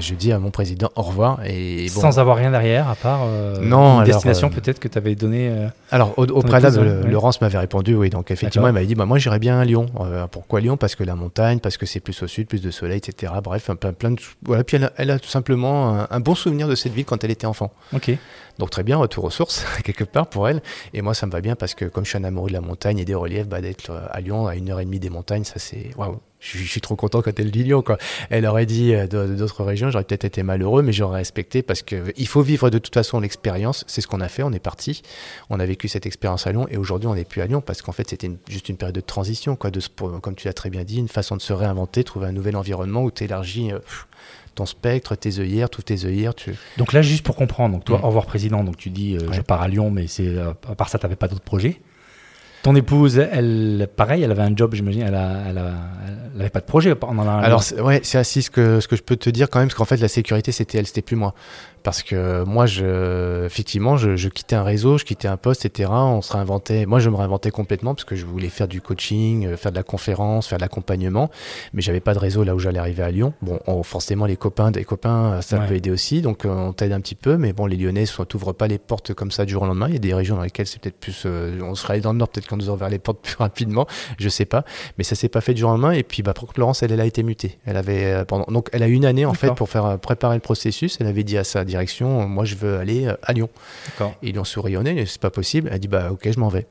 [0.00, 1.38] je dis à mon président au revoir.
[1.46, 4.80] Et bon, sans avoir rien derrière à part euh, Non, une alors, destination euh, peut-être
[4.80, 5.48] que tu avais donné.
[5.48, 7.10] euh, Alors, au, au préalable, épouse, le- ouais.
[7.10, 8.10] Laurence m'avait répondu, oui.
[8.10, 9.86] Donc, effectivement, elle m'avait dit, bah, moi, j'irais bien à Lyon.
[10.00, 10.76] Euh, pourquoi Lyon?
[10.76, 13.32] Parce que la montagne, parce que c'est plus au sud, plus de soleil, etc.
[13.44, 14.20] Bref, plein, plein de.
[14.42, 14.64] Voilà.
[14.64, 17.22] Puis, elle a, elle a tout simplement un, un bon souvenir de cette ville quand
[17.22, 17.72] elle était enfant.
[17.94, 18.10] Ok.
[18.58, 20.60] Donc, très bien, retour aux sources, quelque part, pour elle.
[20.94, 22.60] Et moi, ça me va bien parce que, comme je suis un amoureux de la
[22.60, 25.10] montagne et des reliefs, bah, d'être euh, à Lyon, à une heure et demie des
[25.10, 25.90] montagnes, ça, c'est.
[25.96, 27.98] Waouh je, suis- trop content quand elle dit Lyon, quoi.
[28.30, 31.96] Elle aurait dit euh, d'autres régions, j'aurais peut-être été malheureux, mais j'aurais respecté parce que
[31.96, 33.84] euh, faut vivre de toute façon l'expérience.
[33.88, 35.02] C'est ce qu'on a fait, on est parti.
[35.50, 37.82] On a vécu cette expérience à Lyon et aujourd'hui on n'est plus à Lyon parce
[37.82, 39.80] qu'en fait c'était juste une période de transition, quoi, de,
[40.20, 43.02] comme tu l'as très bien dit, une façon de se réinventer, trouver un nouvel environnement
[43.02, 43.70] où tu élargis
[44.54, 46.34] ton spectre, tes œillères, tous tes œillères.
[46.34, 46.54] Tu...
[46.76, 48.04] Donc là juste pour comprendre, donc toi Mm.
[48.04, 50.74] au revoir président, donc tu dis euh, je pars à Lyon, mais c'est euh, à
[50.74, 51.80] part ça tu n'avais pas d'autres projets?
[52.62, 55.72] Ton épouse, elle, pareil, elle avait un job, j'imagine, elle, a, elle, a-
[56.34, 57.38] elle avait pas de projet pendant la.
[57.38, 59.68] Alors c'est- ouais, c'est assis ce que, ce que je peux te dire quand même,
[59.68, 61.34] parce qu'en fait la sécurité c'était elle, c'était plus moi.
[61.88, 65.88] Parce que moi, je, effectivement, je, je quittais un réseau, je quittais un poste, etc.
[65.90, 66.84] On se réinventait.
[66.84, 69.76] Moi, je me réinventais complètement parce que je voulais faire du coaching, euh, faire de
[69.78, 71.30] la conférence, faire de l'accompagnement.
[71.72, 73.32] Mais j'avais pas de réseau là où j'allais arriver à Lyon.
[73.40, 75.66] Bon, on- forcément, les copains, des copains, ça Ouais.
[75.66, 76.20] peut aider aussi.
[76.20, 77.38] Donc, euh, on t'aide un petit peu.
[77.38, 79.86] Mais bon, les Lyonnais, soit t'ouvrent pas les portes comme ça du jour au lendemain.
[79.88, 82.12] Il y a des régions dans lesquelles c'est peut-être plus, euh, on serait allé dans
[82.12, 83.86] le nord, peut-être qu'on nous ouvert les portes plus rapidement.
[84.18, 84.62] Je sais pas.
[84.98, 85.92] Mais ça s'est pas fait du jour au lendemain.
[85.92, 87.58] Et puis, bah, pour Laurence, elle, elle a été mutée.
[87.64, 89.96] Elle avait euh, pendant, donc, elle a eu une année en fait pour faire euh,
[89.96, 90.98] préparer le processus.
[91.00, 93.48] Elle avait dit à sa direction, moi, je veux aller euh, à Lyon.
[94.22, 95.68] Et ils lui ont sourionné, mais c'est pas possible.
[95.72, 96.66] Elle dit, bah, ok, je m'en vais.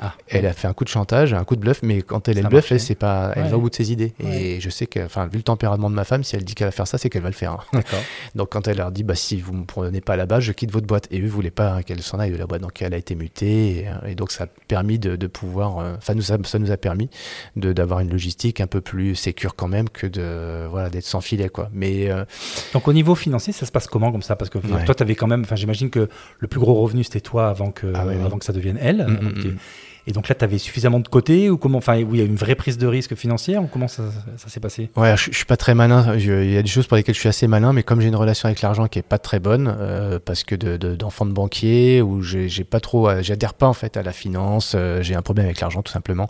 [0.00, 2.38] Ah, Elle a fait un coup de chantage, un coup de bluff, mais quand elle,
[2.38, 2.74] elle a bluff, marché.
[2.74, 3.48] elle, c'est pas, elle Ouais.
[3.50, 4.12] va au bout de ses idées.
[4.22, 4.42] Ouais.
[4.42, 6.66] Et je sais que, enfin, vu le tempérament de ma femme, si elle dit qu'elle
[6.66, 7.52] va faire ça, c'est qu'elle va le faire.
[7.72, 7.80] hein.
[8.34, 10.86] Donc quand elle leur dit, bah, si vous me prenez pas là-bas, je quitte votre
[10.86, 11.06] boîte.
[11.12, 12.62] Et eux voulaient pas qu'elle s'en aille de la boîte.
[12.62, 13.78] Donc elle a été mutée.
[13.82, 16.58] Et, euh, et donc ça a permis de, de pouvoir, euh, enfin, nous a- ça
[16.58, 17.08] nous a permis
[17.56, 21.20] de, d'avoir une logistique un peu plus sécure quand même que de, voilà, d'être sans
[21.20, 21.70] filet, quoi.
[21.72, 22.24] Mais, euh,
[22.72, 24.34] Donc au niveau financier, ça se passe comment comme ça?
[24.34, 24.84] Parce que Ouais.
[24.84, 26.08] toi, tu avais quand même, enfin j'imagine que
[26.40, 29.06] le plus gros revenu c'était toi avant que, Ah avant que ça devienne elle.
[29.06, 29.56] Mm, Donc, mm, t'es- mm.
[30.06, 32.24] Et donc là, tu avais suffisamment de côté ou comment Enfin, oui, il y a
[32.24, 34.02] une vraie prise de risque financière ou comment ça,
[34.36, 34.90] ça s'est passé?
[34.96, 36.18] Ouais, je, je suis pas très malin.
[36.18, 38.08] Je- Il y a des choses pour lesquelles je suis assez malin, mais comme j'ai
[38.08, 41.24] une relation avec l'argent qui est pas très bonne, euh, parce que de- de- d'enfant
[41.26, 45.02] de, banquier, où j'ai pas trop, à- j'adhère pas en fait à la finance, euh,
[45.02, 46.28] j'ai un problème avec l'argent tout simplement.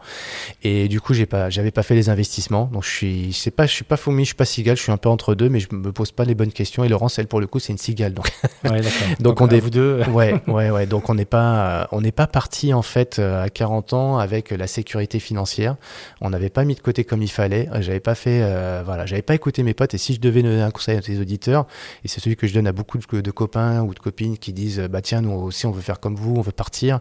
[0.63, 3.67] Et du coup, j'ai pas, j'avais pas fait les investissements, donc je suis, c'est pas,
[3.67, 5.59] je suis pas fourmi, je suis pas cigale, je suis un peu entre deux, mais
[5.61, 6.85] je me pose pas les bonnes questions.
[6.85, 8.27] Et Laurence, elle pour le coup, c'est une cigale, donc
[8.65, 8.81] Ouais.
[9.21, 10.03] Donc, on dé- vous deux.
[10.11, 10.87] ouais, ouais, ouais.
[10.87, 14.51] Donc on n'est pas, on n'est pas parti en fait euh, à 40 ans avec
[14.51, 15.77] la sécurité financière.
[16.21, 17.69] On n'avait pas mis de côté comme il fallait.
[17.73, 19.95] Euh, J'avais pas fait, euh, voilà, j'avais pas écouté mes potes.
[19.95, 21.67] Et si je devais donner un conseil à tes auditeurs,
[22.05, 24.81] et c'est celui que je donne à beaucoup de, copains ou de copines qui disent,
[24.91, 27.01] bah tiens, nous aussi on veut faire comme vous, on veut partir.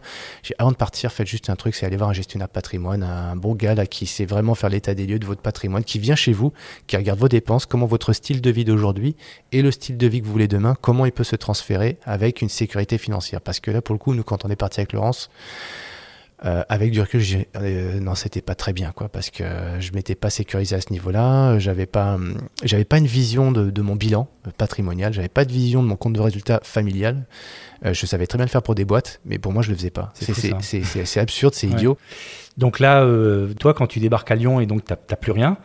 [0.58, 3.54] Avant de partir, faites juste un truc, c'est aller voir un gestionnaire patrimoine, un bon
[3.54, 6.32] gars là qui sait vraiment faire l'état des lieux de votre patrimoine, qui vient chez
[6.32, 6.52] vous,
[6.86, 9.16] qui regarde vos dépenses, comment votre style de vie d'aujourd'hui
[9.52, 12.42] et le style de vie que vous voulez demain, comment il peut se transférer avec
[12.42, 13.40] une sécurité financière.
[13.40, 15.30] Parce que là, pour le coup, nous, quand on est parti avec Laurence,
[16.44, 19.44] euh, avec du recul, j'ai- euh, non, c'était pas très bien, quoi, parce que
[19.80, 21.58] je m'étais pas sécurisé à ce niveau-là.
[21.58, 25.12] J'avais pas, hum, j'avais pas une vision de, de mon bilan euh, patrimonial.
[25.12, 27.26] J'avais pas de vision de mon compte de résultat familial.
[27.86, 29.76] Euh, je savais très bien le faire pour des boîtes, mais pour moi, je le
[29.76, 30.12] faisais pas.
[30.14, 31.72] C'est absurde, c'est Ouais.
[31.74, 31.98] idiot.
[32.58, 33.04] Donc là,
[33.58, 35.56] toi, quand tu débarques à Lyon et donc tu n'as plus rien,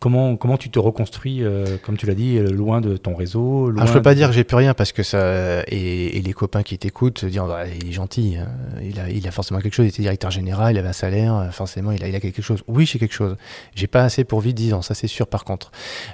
[0.00, 3.82] comment, comment tu te reconstruis, euh, comme tu l'as dit, loin de ton réseau loin
[3.82, 6.32] Ah, je peux pas dire que j'ai plus rien parce que ça et, et les
[6.32, 8.48] copains qui t'écoutent se disent Ah, bah, il est gentil, hein.
[8.82, 11.34] il a il a forcément quelque chose, il était directeur général, il avait un salaire,
[11.36, 12.62] euh, forcément il a il a quelque chose.
[12.68, 13.36] Oui, j'ai quelque chose.
[13.74, 15.70] J'ai pas assez pour vivre 10 ans, ça c'est sûr par contre.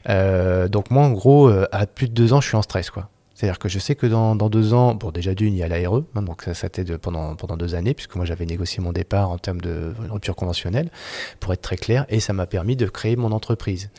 [0.09, 2.91] Euh, donc moi en gros euh, à plus de deux ans je suis en stress
[2.91, 3.09] quoi.
[3.43, 5.69] C'est-à-dire que je sais que dans, dans deux ans, bon déjà d'une, il y a
[5.69, 8.93] l'ARE, hein, donc ça, ça t'aide pendant, pendant deux années, puisque moi j'avais négocié mon
[8.93, 10.93] départ en termes de rupture conventionnelle,
[11.41, 13.91] pour être très clair, et ça m'a permis de créer mon entreprise.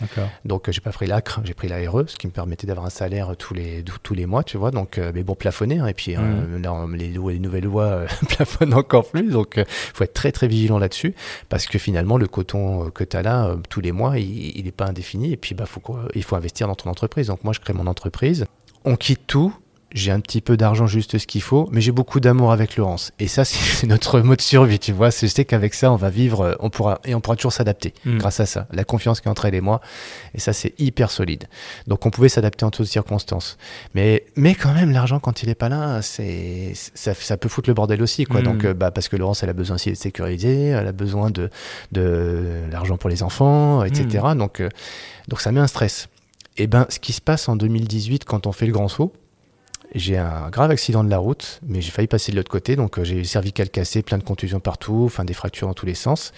[0.45, 3.35] Donc j'ai pas pris l'ACRE, j'ai pris l'ARE, ce qui me permettait d'avoir un salaire
[3.37, 4.71] tous les tous les mois, tu vois.
[4.71, 8.73] Donc euh, mais bon plafonné hein, et puis là, on- les, nouvelles lois euh, plafonnent
[8.73, 9.29] encore plus.
[9.29, 11.15] Donc euh, faut être très très vigilant là-dessus
[11.49, 14.71] parce que finalement le coton que tu as là tous les mois, il, il est
[14.71, 15.81] pas indéfini et puis bah faut
[16.15, 17.27] il faut investir dans ton entreprise.
[17.27, 18.45] Donc moi je crée mon entreprise,
[18.85, 19.53] on quitte tout.
[19.95, 23.11] J'ai un petit peu d'argent, juste ce qu'il faut, mais j'ai beaucoup d'amour avec Laurence.
[23.19, 25.11] Et ça, c'est notre mode de survie, tu vois.
[25.11, 27.53] C'est- Je sais qu'avec ça, on va vivre, euh, on pourra, et on pourra toujours
[27.53, 28.17] s'adapter Mm.
[28.17, 28.65] grâce à ça.
[28.71, 29.81] La confiance qui est entre elle et moi.
[30.33, 31.43] Et ça, c'est hyper solide.
[31.85, 33.59] Donc, on pouvait s'adapter en toutes circonstances.
[33.93, 37.69] Mais, mais quand même, l'argent, quand il est pas là, c'est, ça, ça peut foutre
[37.69, 38.39] le bordel aussi, quoi.
[38.41, 38.43] Mm.
[38.45, 41.29] Donc, euh, bah, parce que Laurence, elle a besoin aussi de sécuriser, elle a besoin
[41.29, 41.51] de,
[41.91, 44.25] de l'argent pour les enfants, etc.
[44.35, 44.69] Donc, euh,
[45.27, 46.07] donc, ça met un stress.
[46.57, 49.13] Et ben, ce qui se passe en 2018, quand on fait le grand saut,
[49.95, 52.97] j'ai un grave accident de la route, mais j'ai failli passer de l'autre côté, donc
[52.97, 55.93] euh, j'ai le cervical cassé, plein de contusions partout, enfin des fractures dans tous les
[55.93, 56.31] sens.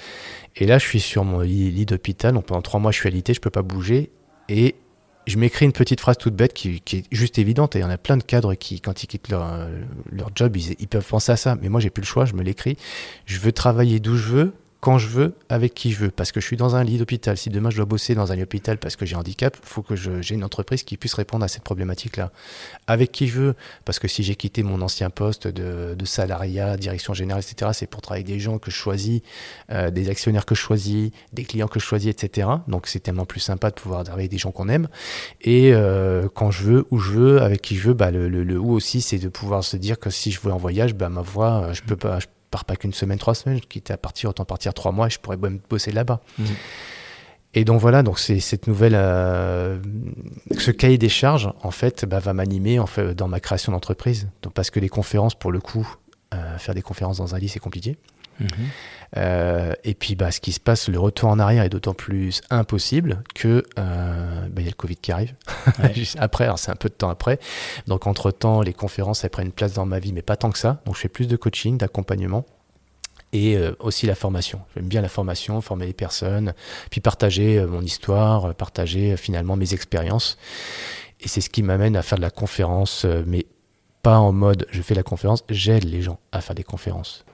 [0.55, 3.33] Et là, je suis sur mon lit, d'hôpital, donc pendant trois mois, je suis alité,
[3.33, 4.11] je peux pas bouger,
[4.49, 4.75] et
[5.27, 7.85] je m'écris une petite phrase toute bête qui, qui est juste évidente, et il y
[7.85, 9.69] en a plein de cadres qui, quand ils quittent leur, euh,
[10.11, 12.33] leur job, ils, ils peuvent penser à ça, mais moi, j'ai plus le choix, je
[12.33, 12.77] me l'écris.
[13.25, 14.53] Je veux travailler d'où je veux,
[14.85, 17.37] quand je veux, avec qui je veux, parce que je suis dans un lit d'hôpital.
[17.37, 19.81] Si demain je dois bosser dans un lit d'hôpital parce que j'ai handicap, il faut
[19.81, 22.31] que j'ai une entreprise qui puisse répondre à cette problématique-là.
[22.85, 27.15] Avec qui je veux, parce que si j'ai quitté mon ancien poste de, salariat, direction
[27.15, 29.21] générale, etc., c'est pour travailler des gens que je choisis,
[29.71, 32.47] euh, des actionnaires que je choisis, des clients que je choisis, etc.
[32.67, 34.87] Donc c'est tellement plus sympa de pouvoir travailler avec des gens qu'on aime.
[35.41, 38.59] Et euh, quand je veux, où je veux, avec qui je veux, bah, le, le,
[38.59, 41.23] où aussi, c'est de pouvoir se dire que si je veux en voyage, bah, ma
[41.23, 44.29] voix, euh, je peux pas, je pars pas qu'une semaine, trois semaines, quitte à partir,
[44.29, 46.21] autant partir trois mois, je pourrais même bosser là-bas.
[46.39, 46.45] Mhm.
[47.53, 49.77] Et donc voilà, donc c'est cette nouvelle, euh,
[50.57, 54.29] ce cahier des charges en fait bah, va m'animer en fait dans ma création d'entreprise.
[54.41, 55.87] Donc parce que les conférences, pour le coup,
[56.33, 57.97] euh, faire des conférences dans un lit c'est compliqué.
[59.17, 62.41] Euh, et puis, bah, ce qui se passe, le retour en arrière est d'autant plus
[62.49, 65.33] impossible que euh, bah, y a le Covid qui arrive.
[66.17, 67.39] après, c'est un peu de temps après.
[67.87, 70.59] Donc, entre temps, les conférences elles prennent place dans ma vie, mais pas tant que
[70.59, 70.81] ça.
[70.85, 72.45] Donc, je fais plus de coaching, d'accompagnement
[73.33, 74.61] et euh, aussi la formation.
[74.75, 76.53] J'aime bien la formation, former les personnes,
[76.89, 80.37] puis partager mon histoire, partager finalement mes expériences.
[81.21, 83.45] Et c'est ce qui m'amène à faire de la conférence, mais
[84.03, 87.25] pas en mode je fais la conférence, j'aide les gens à faire des conférences.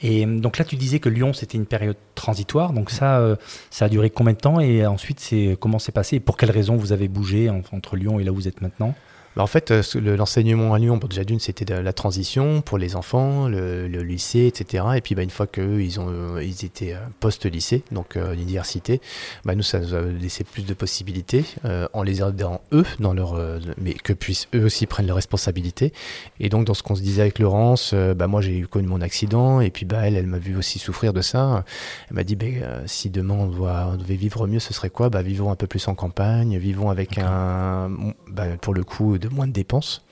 [0.00, 2.72] Et euh, donc là, tu disais que Lyon, c'était une période transitoire.
[2.72, 3.36] Donc ça, euh,
[3.70, 4.60] ça a duré combien de temps?
[4.60, 6.16] Et ensuite, c'est comment c'est passé?
[6.16, 8.94] Et pour quelles raisons vous avez bougé entre Lyon et là où vous êtes maintenant?
[9.38, 13.46] Bah, en fait, euh, l'enseignement à Lyon, déjà d'une, c'était la transition pour les enfants,
[13.46, 14.84] le, lycée, etc.
[14.96, 19.00] Et puis, bah, une fois qu'eux, ils, ont, euh, ils étaient euh, post-lycée, donc l'université,
[19.44, 21.44] bah, nous, ça nous a laissé plus de possibilités
[21.92, 23.40] en les aidant eux, dans leur,
[23.80, 25.92] mais que puissent eux aussi prendre leurs responsabilités.
[26.40, 29.60] Et donc, dans ce qu'on se disait avec Laurence, bah, moi, j'ai connu mon accident,
[29.60, 31.64] et puis bah, elle, elle m'a vu aussi souffrir de ça.
[32.10, 32.46] Elle m'a dit, bah,
[32.86, 35.10] si demain on, doit, on devait vivre mieux, ce serait quoi?
[35.10, 37.88] Bah, Vivons un peu plus en campagne, vivons avec un,
[38.26, 40.04] bah, pour le coup, de moins de dépenses.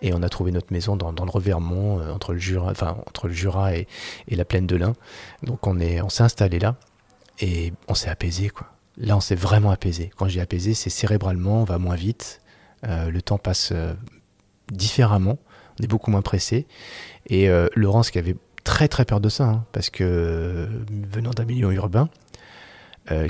[0.00, 3.26] Et on a trouvé notre maison dans, le Revermont, euh, entre le Jura, enfin, entre
[3.26, 3.86] le Jura et,
[4.30, 4.94] la plaine de l'Ain.
[5.42, 6.76] Donc on est, on s'est installé là
[7.40, 8.68] et on s'est apaisé quoi.
[8.96, 10.10] Là on s'est vraiment apaisé.
[10.16, 12.42] Quand j'ai apaisé, c'est cérébralement, on va moins vite,
[12.86, 13.94] euh, le temps passe euh,
[14.70, 15.38] différemment,
[15.80, 16.66] on est beaucoup moins pressé.
[17.30, 20.66] Et Laurence qui avait très très peur de ça, hein, parce que
[21.12, 22.08] venant d'un milieu urbain,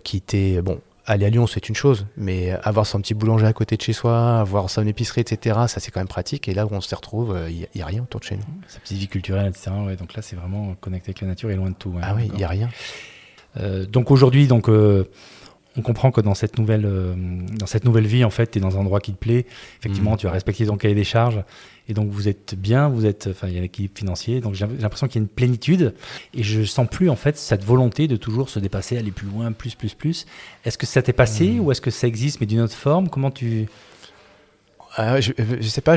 [0.05, 3.53] qui était bon aller à Lyon, c'est une chose, mais avoir son petit boulanger à
[3.55, 6.49] côté de chez soi, avoir son épicerie, etc., ça c'est quand même pratique.
[6.49, 8.45] Et là où on se retrouve, il euh, n'y a, rien autour de chez nous.
[8.69, 9.71] Sa petite vie culturelle, etc.
[9.99, 11.95] donc là, c'est vraiment connecté avec la nature et loin de tout.
[12.03, 12.69] ah oui, il n'y a rien.
[13.57, 15.05] Euh, donc aujourd'hui, donc euh,
[15.79, 16.89] on comprend que dans cette nouvelle,
[17.59, 19.47] dans cette nouvelle vie, en fait, tu es dans un endroit qui te plaît.
[19.79, 20.19] Effectivement, mm.
[20.19, 21.43] tu as respecté ton cahier des charges.
[21.89, 24.55] Et donc vous êtes bien, vous êtes, enfin il y a un équilibre financier, donc
[24.55, 25.95] j'ai l'impression qu'il y a une plénitude
[26.35, 29.53] et je sens plus en fait cette volonté de toujours se dépasser, aller plus loin,
[29.53, 30.27] plus, plus, plus.
[30.67, 31.61] Est-ce que ça t'est passé hmm.
[31.61, 33.09] ou est-ce que ça existe mais d'une autre forme?
[33.09, 33.69] Comment tu
[34.99, 35.95] euh, je, sais pas,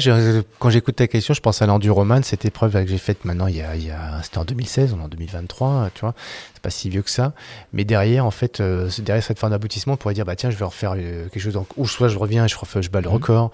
[0.59, 3.55] quand j'écoute ta question, je pense à l'enduroman, cette épreuve que j'ai faite maintenant, il
[3.55, 6.13] y a, il y a c'était en 2016, on est en 2023, tu vois,
[6.53, 7.33] c'est pas si vieux que ça.
[7.73, 10.57] Mais derrière, en fait, euh, derrière cette fin d'aboutissement, on pourrait dire, bah tiens, je
[10.57, 13.09] vais refaire euh, quelque chose, ou soit je reviens et je, refais, je bats le
[13.09, 13.15] mhm.
[13.15, 13.51] record,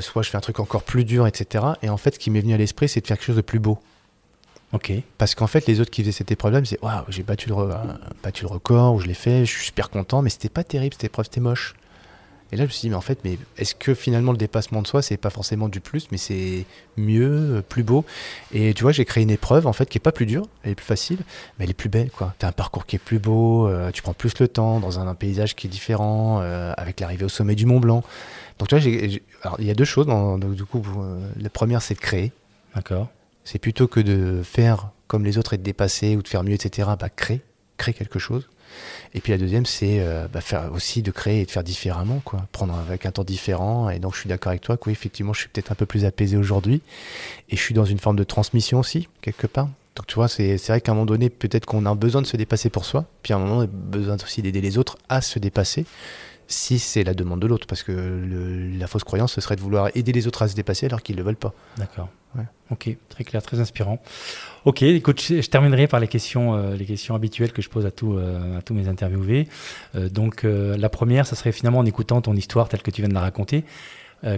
[0.00, 1.64] soit je fais un truc encore plus dur, etc.
[1.82, 3.42] Et en fait, ce qui m'est venu à l'esprit, c'est de faire quelque chose de
[3.42, 3.78] plus beau.
[4.72, 4.92] Ok.
[5.18, 7.54] Parce qu'en fait, les autres qui faisaient cette épreuve-là me disaient, waouh, j'ai battu le,
[8.22, 10.94] battu le record, ou je l'ai fait, je suis super content, mais c'était pas terrible,
[10.94, 11.74] cette épreuve, c'était moche.
[12.52, 14.82] Et là, je me suis dit, mais en fait, mais est-ce que finalement le dépassement
[14.82, 18.04] de soi, c'est pas forcément du plus, mais c'est mieux, euh, plus beau?
[18.52, 20.72] Et tu vois, j'ai créé une épreuve, en fait, qui est pas plus dure, elle
[20.72, 21.18] est plus facile,
[21.58, 22.34] mais elle est plus belle, quoi.
[22.42, 25.14] as un parcours qui est plus beau, euh, tu prends plus le temps, dans un,
[25.14, 28.02] paysage qui est différent, euh, avec l'arrivée au sommet du Mont Blanc.
[28.58, 28.84] Donc, tu vois,
[29.58, 30.06] il y a deux choses.
[30.06, 30.82] Dans, du coup,
[31.38, 32.32] la première, c'est de créer.
[32.74, 33.08] D'accord.
[33.44, 36.52] C'est plutôt que de faire comme les autres et de dépasser ou de faire mieux,
[36.52, 36.90] etc.
[36.98, 37.40] Bah, créer,
[37.76, 38.48] créer quelque chose.
[39.14, 42.20] Et puis la deuxième, c'est euh, bah, faire aussi de créer et de faire différemment,
[42.24, 42.46] quoi.
[42.52, 43.90] Prendre avec un temps différent.
[43.90, 45.86] Et donc je suis d'accord avec toi que oui, effectivement, je suis peut-être un peu
[45.86, 46.82] plus apaisé aujourd'hui.
[47.48, 49.68] Et je suis dans une forme de transmission aussi, quelque part.
[49.96, 52.36] Donc tu vois, c'est vrai qu'à un moment donné, peut-être qu'on a besoin de se
[52.36, 53.04] dépasser pour soi.
[53.22, 55.84] Puis à un moment, on a besoin aussi d'aider les autres à se dépasser
[56.50, 57.66] si c'est la demande de l'autre.
[57.66, 60.86] Parce que la fausse croyance, ce serait de vouloir aider les autres à se dépasser
[60.86, 61.54] alors qu'ils ne le veulent pas.
[61.78, 62.08] D'accord.
[62.70, 63.98] Ok, très clair, très inspirant.
[64.64, 67.90] Ok, écoute, je, terminerai par les questions, euh, les questions habituelles que je pose à,
[68.04, 69.48] euh, à tous mes interviewés.
[69.96, 73.08] Euh, donc, la première, ça serait finalement en écoutant ton histoire telle que tu viens
[73.08, 73.64] de la raconter,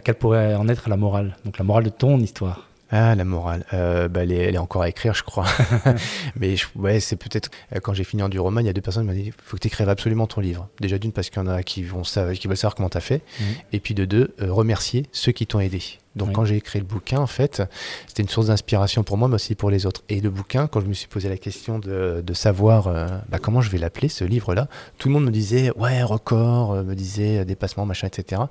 [0.05, 2.69] quelle pourrait en être la morale Donc, la morale de ton histoire?
[2.93, 3.65] Ah, la morale.
[3.73, 5.47] bah, elle, est, encore à écrire, je crois.
[6.37, 7.51] Mais ouais, c'est peut-être.
[7.83, 9.33] Quand j'ai fini en du roman, il y a deux personnes qui m'ont dit il
[9.33, 10.69] faut que tu écrives absolument ton livre.
[10.81, 12.99] Déjà, d'une, parce qu'il y en a qui, vont savoir, qui veulent savoir comment tu
[12.99, 13.23] as fait.
[13.41, 13.45] Mmh.
[13.73, 15.81] Et puis de deux, remercier ceux qui t'ont aidé.
[16.17, 17.63] Donc quand j'ai écrit le bouquin, en fait,
[18.07, 20.03] c'était une source d'inspiration pour moi, mais aussi pour les autres.
[20.09, 23.61] Et le bouquin, quand je me suis posé la question de, savoir euh, bah, comment
[23.61, 27.39] je vais l'appeler, ce livre-là, tout le monde me disait, ouais, record, euh, me disait
[27.39, 28.43] euh, dépassement, machin, etc.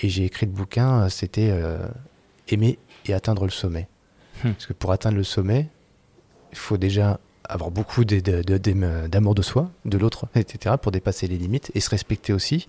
[0.00, 1.52] Et j'ai écrit le bouquin, c'était
[2.48, 3.88] aimer et atteindre le sommet.
[4.44, 4.52] Hmm.
[4.52, 5.68] Parce que pour atteindre le sommet,
[6.52, 11.70] il faut déjà avoir beaucoup d'amour de soi, de l'autre, etc., pour dépasser les limites
[11.74, 12.68] et se respecter aussi.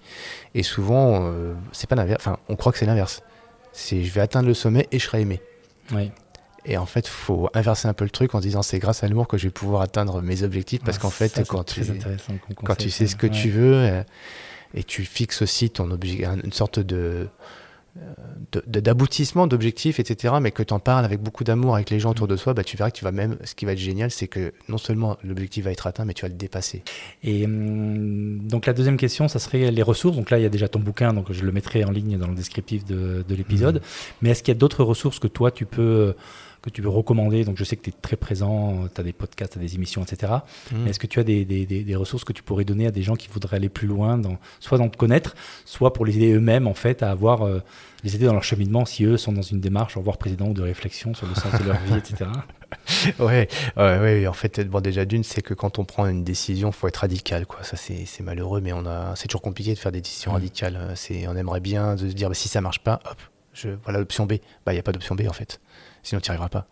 [0.56, 1.32] Et souvent,
[1.72, 2.22] c'est pas l'inverse.
[2.22, 3.22] Enfin, on croit que c'est l'inverse
[3.74, 5.42] c'est je vais atteindre le sommet et je serai aimé.
[6.66, 9.08] Et en fait, il faut inverser un peu le truc en disant c'est grâce à
[9.10, 11.82] l'amour que je vais pouvoir atteindre mes objectifs parce qu'en fait, quand, tu,
[12.64, 14.04] quand tu sais ce que tu veux euh,
[14.74, 17.28] et tu fixes aussi ton objet, une sorte de
[18.68, 22.28] d'aboutissement, d'objectifs, etc., mais que tu en parles avec beaucoup d'amour avec les gens autour
[22.28, 24.28] de soi, bah, tu verras que tu vas même, ce qui va être génial, c'est
[24.28, 26.84] que non seulement l'objectif va être atteint, mais tu vas le dépasser.
[27.24, 30.18] Et hum, donc la deuxième question, ça serait les ressources.
[30.18, 32.28] Donc là, il y a déjà ton bouquin, donc je le mettrai en ligne dans
[32.28, 33.78] le descriptif de, l'épisode.
[33.78, 34.14] Mmh.
[34.22, 36.16] Mais est-ce qu'il y a d'autres ressources que toi, tu peux
[36.64, 39.14] que tu veux recommander Donc je sais que tu es très présent, tu as des
[39.14, 40.34] podcasts, tu as des émissions, etc.
[40.72, 40.78] Mm.
[40.84, 42.92] Mais est-ce que tu as des, des- des- des ressources que tu pourrais donner à
[42.92, 45.36] des gens qui voudraient aller plus loin, dans, soit dans te connaître,
[45.66, 47.60] soit pour les aider eux-mêmes en fait à avoir, euh,
[48.04, 50.54] les aider dans leur cheminement si eux sont dans une démarche, au revoir président ou
[50.54, 52.26] de réflexion sur le sens de leur vie, etc.
[53.20, 56.72] Ouais, ouais, ouais, en fait, bon, déjà d'une, c'est que quand on prend une décision,
[56.72, 57.64] faut être radical, quoi.
[57.64, 60.36] Ça, c'est malheureux, mais on a, c'est toujours compliqué de faire des décisions Mm.
[60.36, 60.92] radicales.
[60.96, 63.18] C'est, on aimerait bien de se dire, bah, si ça marche pas, hop,
[63.54, 64.34] je, voilà l'option B.
[64.66, 65.60] Bah, il y a pas d'option B en fait.
[66.04, 66.68] Sinon, tu n'y arriveras pas.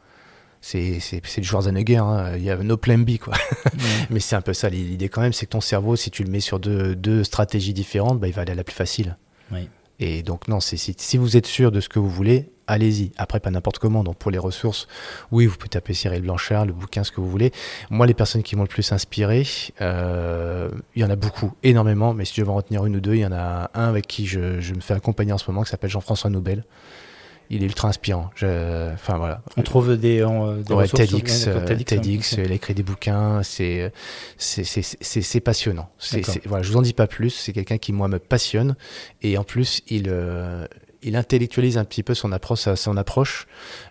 [0.61, 0.99] C'est,
[1.37, 2.35] du Schwarzenegger, hein.
[2.37, 3.33] il y a no plan B, quoi.
[4.11, 6.29] mais c'est un peu ça l'idée quand même, c'est que ton cerveau, si tu le
[6.29, 9.17] mets sur deux, deux stratégies différentes, bah, il va aller à la plus facile.
[9.51, 9.67] Oui.
[9.99, 13.11] Et donc non, si, si vous êtes sûr de ce que vous voulez, allez-y.
[13.17, 14.03] Après, pas n'importe comment.
[14.03, 14.87] Donc pour les ressources,
[15.31, 17.51] oui, vous pouvez taper Cyril Blanchard, le bouquin, ce que vous voulez.
[17.91, 19.45] Moi, les personnes qui m'ont le plus inspiré,
[19.79, 22.13] euh, il y en a beaucoup, énormément.
[22.13, 24.07] Mais si je vais en retenir une ou deux, il y en a un avec
[24.07, 26.63] qui je, je me fais accompagner en ce moment, qui s'appelle Jean-François Nobel.
[27.53, 28.29] Il est ultra inspirant.
[28.35, 29.41] Je- Enfin voilà.
[29.57, 32.55] On trouve des, euh, des Ouais, sur- TEDx, d'accord, euh, TEDx, TEDx, hein, il a
[32.55, 33.91] écrit des bouquins, c'est
[34.37, 35.89] c'est- c'est- passionnant.
[35.99, 38.75] C'est- Voilà, je vous en dis pas plus, c'est quelqu'un qui moi me passionne
[39.21, 40.65] et en plus il euh,
[41.03, 43.47] il intellectualise un petit peu son approche, approche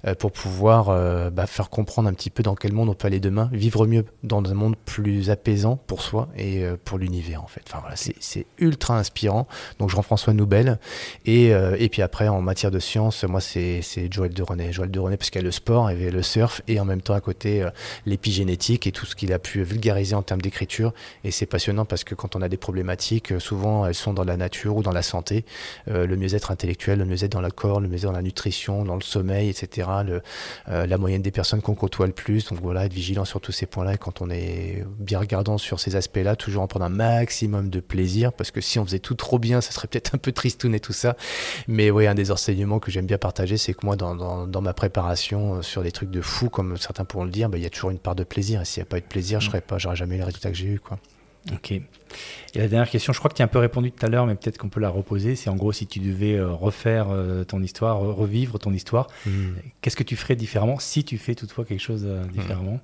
[0.07, 3.07] euh, pour pouvoir euh, bah, faire comprendre un petit peu dans quel monde on peut
[3.07, 7.43] aller demain, vivre mieux dans un monde plus apaisant pour soi et euh, pour l'univers
[7.43, 7.63] en fait.
[7.67, 9.47] Enfin voilà, c'est ultra inspirant.
[9.79, 10.79] Donc Jean-François Noubel
[11.27, 14.91] et, euh, et puis après en matière de science, moi c'est Joël de René, Joël
[14.91, 17.15] de René parce qu'il y a le sport et le surf et en même temps
[17.15, 17.71] à côté euh,
[18.07, 20.93] l'épigénétique et tout ce qu'il a pu vulgariser en termes d'écriture
[21.25, 24.25] et c'est passionnant parce que quand on a des problématiques, euh, souvent elles sont dans
[24.25, 25.45] la nature ou dans la santé,
[25.89, 28.95] Euh, le mieux-être intellectuel, le mieux-être dans le corps, le mieux-être dans la nutrition, dans
[28.95, 29.89] le sommeil, etc.
[30.05, 30.23] Le,
[30.69, 32.47] euh, la moyenne des personnes qu'on côtoie le plus.
[32.47, 33.95] Donc voilà, être vigilant sur tous ces points-là.
[33.95, 37.81] Et quand on est bien regardant sur ces aspects-là, toujours en prendre un maximum de
[37.81, 38.33] plaisir.
[38.33, 40.81] Parce que si on faisait tout trop bien, ça serait peut-être un peu tristoun et
[40.81, 41.17] tout ça.
[41.69, 44.61] Mais oui, un des enseignements que j'aime bien partager, c'est que moi, dans, dans, dans
[44.61, 47.63] ma préparation euh, sur des trucs de fou, comme certains pourront le dire, bah, il
[47.63, 48.61] y a toujours une part de plaisir.
[48.61, 50.25] Et s'il n'y a pas eu de plaisir, je serais pas, j'aurais jamais eu le
[50.25, 50.81] résultat que j'ai eu.
[50.81, 50.99] Quoi.
[51.53, 51.71] Ok.
[51.73, 51.83] Et
[52.59, 54.35] la dernière question, je crois que tu as un peu répondu tout à l'heure, mais
[54.35, 55.37] peut-être qu'on peut la reposer.
[55.37, 59.07] C'est en gros, si tu devais euh, refaire euh, ton histoire, re- revivre ton histoire,
[59.81, 62.81] qu'est-ce que tu ferais différemment si tu fais toutefois quelque chose euh, différemment?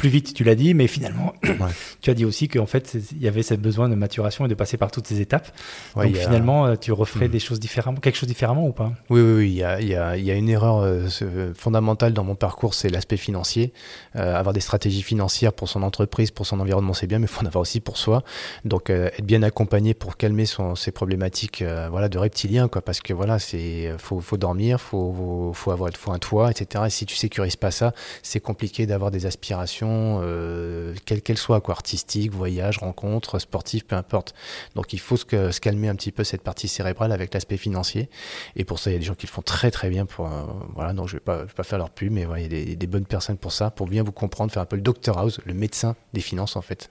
[0.00, 1.32] Plus vite, tu l'as dit, mais finalement,
[2.00, 4.54] tu as dit aussi qu'en fait, il y avait ce besoin de maturation et de
[4.54, 5.52] passer par toutes ces étapes.
[5.94, 7.32] Ouais, Donc a- finalement, euh, tu referais Hmm.
[7.32, 8.92] des choses différemment, quelque chose différemment ou pas?
[9.10, 11.08] Oui, oui, oui, il y a, il y a- il y a une erreur euh,
[11.54, 13.72] fondamentale dans mon parcours, c'est l'aspect financier.
[14.16, 17.28] Euh, avoir des stratégies financières pour son entreprise, pour son environnement, c'est bien, mais il
[17.28, 18.22] faut en avoir aussi pour soi.
[18.64, 23.00] Donc, euh, être bien accompagné pour calmer son, ses problématiques voilà, de reptilien, quoi, parce
[23.00, 26.84] que voilà, c'est faut, faut dormir, faut, faut avoir faut un toit, etc.
[26.86, 27.92] Et si tu sécurises pas ça,
[28.22, 29.89] c'est compliqué d'avoir des aspirations,
[30.22, 34.34] euh, quelles qu'elles soient, quoi, artistiques, voyages, rencontres, sportives, peu importe.
[34.74, 37.56] Donc, il faut se, que- se calmer un petit peu cette partie cérébrale avec l'aspect
[37.56, 38.08] financier.
[38.56, 40.06] Et pour ça, il y a des gens qui le font très très bien.
[40.06, 40.42] Pour, euh,
[40.74, 42.46] voilà, donc je vais pas, je vais pas faire leur pub, mais voilà, il y
[42.46, 44.82] a des, des bonnes personnes pour ça, pour bien vous comprendre, faire un peu le
[44.82, 46.90] Dr House, le médecin des finances en fait.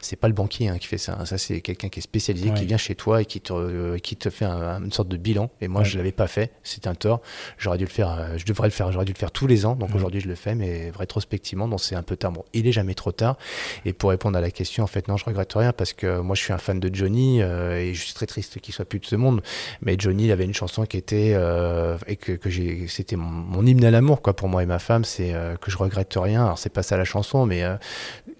[0.00, 1.16] C'est pas le banquier hein, qui fait ça.
[1.20, 1.24] hein.
[1.26, 2.54] Ça, c'est quelqu'un qui est spécialisé, Ouais.
[2.54, 5.16] qui vient chez toi et qui te, euh, qui te fait un- une sorte de
[5.16, 5.50] bilan.
[5.60, 5.86] Et moi, Ouais.
[5.86, 6.52] je l'avais pas fait.
[6.62, 7.20] C'est un tort.
[7.58, 8.36] J'aurais dû le faire.
[8.38, 8.90] je devrais le faire.
[8.92, 9.74] J'aurais dû le faire tous les ans.
[9.76, 9.96] Donc Ouais.
[9.96, 12.32] aujourd'hui, je le fais, mais rétrospectivement, donc c'est un peu tard.
[12.52, 13.36] Il est jamais trop tard.
[13.84, 16.34] Et pour répondre à la question, en fait, non, je regrette rien parce que moi,
[16.34, 18.98] je suis un fan de Johnny euh, et je suis très triste qu'il soit plus
[18.98, 19.42] de ce monde.
[19.82, 23.84] Mais Johnny, il avait une chanson qui était euh, et que, j'ai, c'était mon, hymne
[23.84, 25.04] à l'amour, quoi, pour moi et ma femme.
[25.04, 26.44] C'est euh, que je regrette rien.
[26.44, 27.64] Alors c'est pas ça la chanson, mais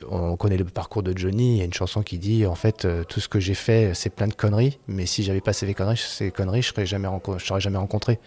[0.09, 1.55] on connaît le parcours de Johnny.
[1.55, 4.11] Il y a une chanson qui dit en fait tout ce que j'ai fait, c'est
[4.11, 4.78] plein de conneries.
[4.88, 8.18] Mais si j'avais pas ces conneries, ces conneries, je serais jamais, je serais jamais rencontré.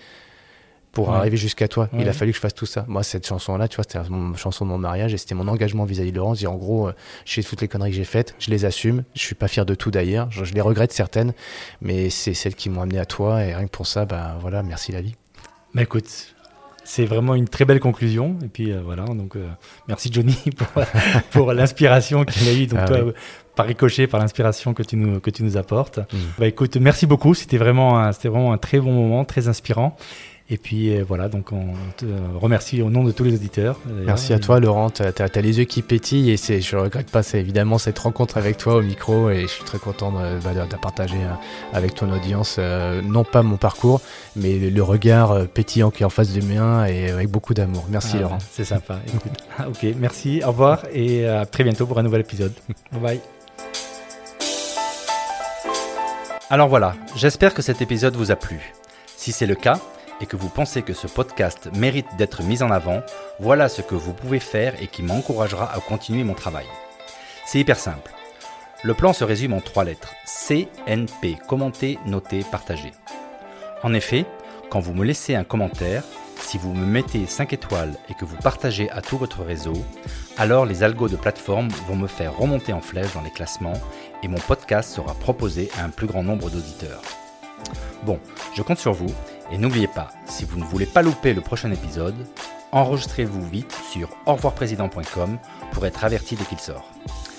[0.97, 1.15] Pour Ouais.
[1.15, 2.83] arriver jusqu'à toi, il a fallu que je fasse tout ça.
[2.87, 5.85] Moi, cette chanson-là, tu vois, c'était mon chanson de mon mariage et c'était mon engagement
[5.85, 6.39] vis-à-vis de Laurence.
[6.39, 6.93] Dire en gros, euh,
[7.23, 9.03] je sais toutes les conneries que j'ai faites, je les assume.
[9.13, 10.27] Je suis pas fier de tout d'ailleurs.
[10.31, 11.33] Je, je les regrette certaines,
[11.81, 14.63] mais c'est celles qui m'ont amené à toi et rien que pour ça, bah voilà,
[14.63, 15.13] merci la vie.
[15.75, 16.07] Bah écoute,
[16.83, 18.35] c'est vraiment une très belle conclusion.
[18.43, 19.47] Et puis euh, voilà, donc euh,
[19.87, 20.83] merci Johnny pour,
[21.29, 22.65] pour l'inspiration qu'il a eu.
[22.65, 23.11] Donc Ah toi, oui.
[23.55, 25.99] par ricochet, par l'inspiration que tu nous que tu nous apportes.
[25.99, 26.17] Mm.
[26.39, 27.35] Bah écoute, merci beaucoup.
[27.35, 29.95] C'était vraiment un, c'était vraiment un très bon moment, très inspirant.
[30.49, 32.05] Et puis euh, voilà, donc on te
[32.39, 33.77] remercie au nom de tous les auditeurs.
[34.05, 34.89] Merci à toi, Laurent.
[34.89, 38.55] Tu as, les yeux qui pétillent et c'est, je regrette pas, évidemment cette rencontre avec
[38.55, 41.33] toi au micro et je suis très content de, bah, de- de partager euh,
[41.73, 43.99] avec ton audience, euh, non pas mon parcours,
[44.37, 47.85] mais le, le regard pétillant qui est en face du mien et avec beaucoup d'amour.
[47.89, 48.37] Merci, Ah, Laurent.
[48.49, 48.99] C'est sympa.
[49.07, 49.31] Écoute.
[49.59, 50.41] Ah, ok, merci.
[50.45, 52.53] Au revoir et à très bientôt pour un nouvel épisode.
[52.93, 53.19] Bye bye.
[56.49, 58.73] Alors voilà, j'espère que cet épisode vous a plu.
[59.17, 59.79] Si c'est le cas
[60.21, 63.01] et que vous pensez que ce podcast mérite d'être mis en avant,
[63.39, 66.65] voilà ce que vous pouvez faire et qui m'encouragera à continuer mon travail.
[67.45, 68.11] C'est hyper simple.
[68.83, 70.13] Le plan se résume en trois lettres.
[70.25, 72.91] CNP, commenter, noter, partager.
[73.83, 74.25] En effet,
[74.69, 76.03] quand vous me laissez un commentaire,
[76.47, 79.73] Si vous me mettez 5 étoiles et que vous partagez à tout votre réseau,
[80.37, 83.73] alors les algos de plateforme vont me faire remonter en flèche dans les classements
[84.23, 87.01] et mon podcast sera proposé à un plus grand nombre d'auditeurs.
[88.03, 88.19] Bon,
[88.55, 89.13] je compte sur vous
[89.51, 92.15] et n'oubliez pas, si vous ne voulez pas louper le prochain épisode,
[92.71, 94.35] enregistrez-vous vite sur au
[95.71, 96.89] pour être averti dès qu'il sort.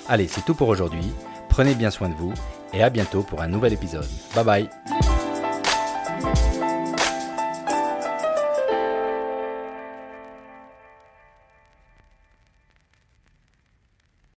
[0.09, 1.13] Allez, c'est tout pour aujourd'hui.
[1.49, 2.33] Prenez bien soin de vous
[2.73, 4.09] et à bientôt pour un nouvel épisode.
[4.35, 4.69] Bye
[6.25, 6.58] bye